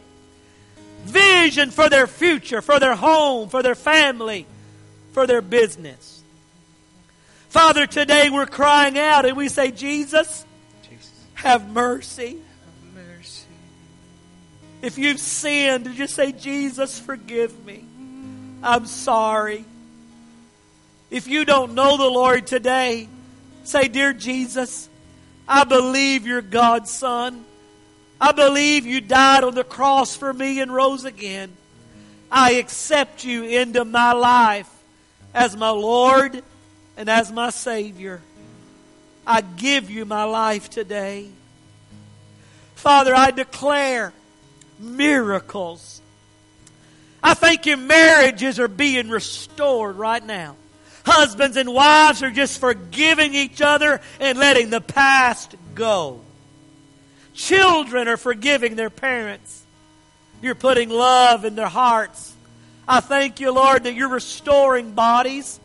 vision 1.04 1.70
for 1.70 1.88
their 1.88 2.06
future, 2.06 2.62
for 2.62 2.80
their 2.80 2.96
home, 2.96 3.50
for 3.50 3.62
their 3.62 3.74
family. 3.74 4.46
for 5.12 5.26
their 5.26 5.42
business. 5.42 6.22
Father, 7.48 7.88
today 7.88 8.30
we're 8.30 8.46
crying 8.46 8.96
out 8.96 9.26
and 9.26 9.36
we 9.36 9.48
say, 9.48 9.72
Jesus, 9.72 10.44
Jesus, 10.82 11.10
have 11.34 11.68
mercy. 11.68 12.38
If 14.80 14.96
you've 14.98 15.18
sinned, 15.18 15.92
just 15.94 16.14
say, 16.14 16.32
Jesus, 16.32 16.98
forgive 16.98 17.64
me. 17.64 17.84
I'm 18.62 18.86
sorry. 18.86 19.64
If 21.10 21.26
you 21.26 21.44
don't 21.44 21.74
know 21.74 21.96
the 21.96 22.08
Lord 22.08 22.46
today, 22.46 23.08
say, 23.64 23.88
Dear 23.88 24.12
Jesus, 24.12 24.88
I 25.48 25.64
believe 25.64 26.26
you're 26.26 26.42
God's 26.42 26.90
Son. 26.90 27.44
I 28.20 28.32
believe 28.32 28.84
you 28.84 29.00
died 29.00 29.44
on 29.44 29.54
the 29.54 29.64
cross 29.64 30.16
for 30.16 30.32
me 30.32 30.60
and 30.60 30.72
rose 30.72 31.04
again. 31.04 31.52
I 32.30 32.54
accept 32.54 33.24
you 33.24 33.44
into 33.44 33.84
my 33.84 34.12
life 34.12 34.70
as 35.32 35.56
my 35.56 35.70
Lord 35.70 36.42
and 36.96 37.08
as 37.08 37.32
my 37.32 37.50
Savior. 37.50 38.20
I 39.26 39.40
give 39.40 39.90
you 39.90 40.04
my 40.04 40.24
life 40.24 40.68
today. 40.68 41.28
Father, 42.74 43.14
I 43.14 43.30
declare 43.30 44.12
miracles. 44.78 46.00
I 47.22 47.34
think 47.34 47.66
your 47.66 47.76
marriages 47.76 48.60
are 48.60 48.68
being 48.68 49.08
restored 49.08 49.96
right 49.96 50.24
now. 50.24 50.56
Husbands 51.04 51.56
and 51.56 51.72
wives 51.72 52.22
are 52.22 52.30
just 52.30 52.60
forgiving 52.60 53.34
each 53.34 53.60
other 53.62 54.00
and 54.20 54.38
letting 54.38 54.70
the 54.70 54.80
past 54.80 55.56
go. 55.74 56.20
Children 57.34 58.08
are 58.08 58.16
forgiving 58.16 58.76
their 58.76 58.90
parents. 58.90 59.62
You're 60.42 60.54
putting 60.54 60.90
love 60.90 61.44
in 61.44 61.54
their 61.54 61.68
hearts. 61.68 62.34
I 62.86 63.00
thank 63.00 63.40
you, 63.40 63.52
Lord, 63.52 63.84
that 63.84 63.94
you're 63.94 64.08
restoring 64.08 64.92
bodies. 64.92 65.58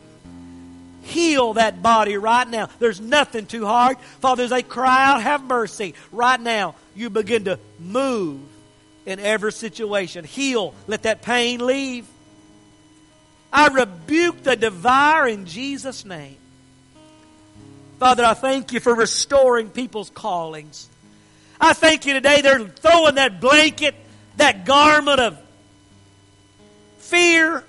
Heal 1.02 1.54
that 1.54 1.82
body 1.82 2.16
right 2.16 2.48
now. 2.48 2.68
There's 2.78 3.00
nothing 3.00 3.46
too 3.46 3.66
hard. 3.66 3.98
Father, 4.20 4.44
as 4.44 4.50
they 4.50 4.62
cry 4.62 5.04
out, 5.04 5.22
have 5.22 5.42
mercy. 5.42 5.94
Right 6.10 6.40
now, 6.40 6.74
you 6.94 7.10
begin 7.10 7.44
to 7.44 7.58
move 7.78 8.40
in 9.06 9.20
every 9.20 9.52
situation. 9.52 10.24
Heal. 10.24 10.74
Let 10.86 11.02
that 11.02 11.22
pain 11.22 11.64
leave. 11.64 12.06
I 13.52 13.68
rebuke 13.68 14.42
the 14.42 14.56
devourer 14.56 15.28
in 15.28 15.46
Jesus' 15.46 16.04
name. 16.04 16.36
Father, 17.98 18.24
I 18.24 18.34
thank 18.34 18.72
you 18.72 18.80
for 18.80 18.94
restoring 18.94 19.70
people's 19.70 20.10
callings. 20.10 20.88
I 21.60 21.72
thank 21.72 22.04
you 22.04 22.14
today 22.14 22.40
they're 22.40 22.66
throwing 22.66 23.14
that 23.14 23.40
blanket, 23.40 23.94
that 24.36 24.64
garment 24.64 25.20
of 25.20 25.38
fear, 26.98 27.64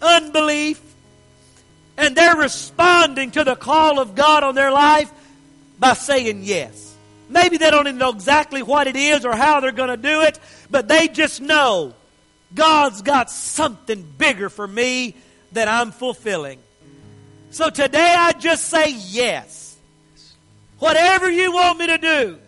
unbelief, 0.00 0.80
and 1.96 2.16
they're 2.16 2.36
responding 2.36 3.32
to 3.32 3.44
the 3.44 3.56
call 3.56 3.98
of 3.98 4.14
God 4.14 4.44
on 4.44 4.54
their 4.54 4.70
life 4.70 5.10
by 5.78 5.94
saying 5.94 6.42
yes. 6.44 6.95
Maybe 7.28 7.56
they 7.56 7.70
don't 7.70 7.86
even 7.86 7.98
know 7.98 8.10
exactly 8.10 8.62
what 8.62 8.86
it 8.86 8.96
is 8.96 9.24
or 9.24 9.34
how 9.34 9.60
they're 9.60 9.72
going 9.72 9.90
to 9.90 9.96
do 9.96 10.22
it, 10.22 10.38
but 10.70 10.88
they 10.88 11.08
just 11.08 11.40
know 11.40 11.94
God's 12.54 13.02
got 13.02 13.30
something 13.30 14.06
bigger 14.16 14.48
for 14.48 14.66
me 14.66 15.14
that 15.52 15.68
I'm 15.68 15.90
fulfilling. 15.90 16.58
So 17.50 17.70
today 17.70 18.14
I 18.16 18.32
just 18.32 18.66
say 18.66 18.92
yes. 18.92 19.76
Whatever 20.78 21.30
you 21.30 21.52
want 21.52 21.78
me 21.78 21.86
to 21.86 21.98
do, 21.98 22.38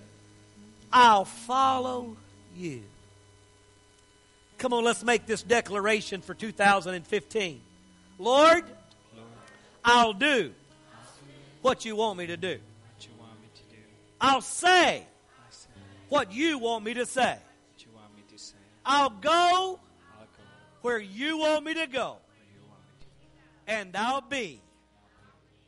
I'll 0.93 1.25
follow 1.25 2.17
you. 2.57 2.83
Come 4.59 4.73
on, 4.73 4.85
let's 4.85 5.05
make 5.05 5.27
this 5.27 5.43
declaration 5.43 6.21
for 6.21 6.35
2015. 6.35 7.61
Lord, 8.19 8.65
I'll 9.85 10.13
do 10.13 10.53
what 11.63 11.85
you 11.85 11.97
want 11.97 12.19
me 12.19 12.27
to 12.27 12.37
do. 12.37 12.49
What 12.49 13.07
you 13.07 13.11
want 13.19 13.41
me 13.41 13.49
to 13.55 13.63
do, 13.75 13.83
I'll 14.21 14.41
say 14.41 15.07
what 16.09 16.33
you 16.33 16.59
want 16.59 16.85
me 16.85 16.95
to 16.95 17.07
say. 17.07 17.39
What 17.73 17.85
you 17.85 17.91
want 17.95 18.17
me 18.17 18.23
to 18.31 18.39
say, 18.39 18.57
I'll 18.85 19.11
go 19.11 19.81
where 20.83 20.99
you 20.99 21.39
want 21.39 21.65
me 21.65 21.75
to 21.75 21.87
go. 21.87 22.17
where 22.17 22.49
you 22.55 22.61
want 22.69 22.83
me 23.01 23.07
to. 23.67 23.73
And 23.73 23.97
I'll 23.97 24.21
be 24.21 24.61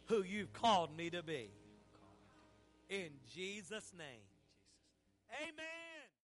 who 0.07 0.23
you've 0.23 0.53
called 0.53 0.97
me 0.97 1.11
to 1.11 1.23
be. 1.23 1.51
In 2.89 3.11
Jesus' 3.35 3.93
name. 3.97 4.27
Amen. 5.43 5.80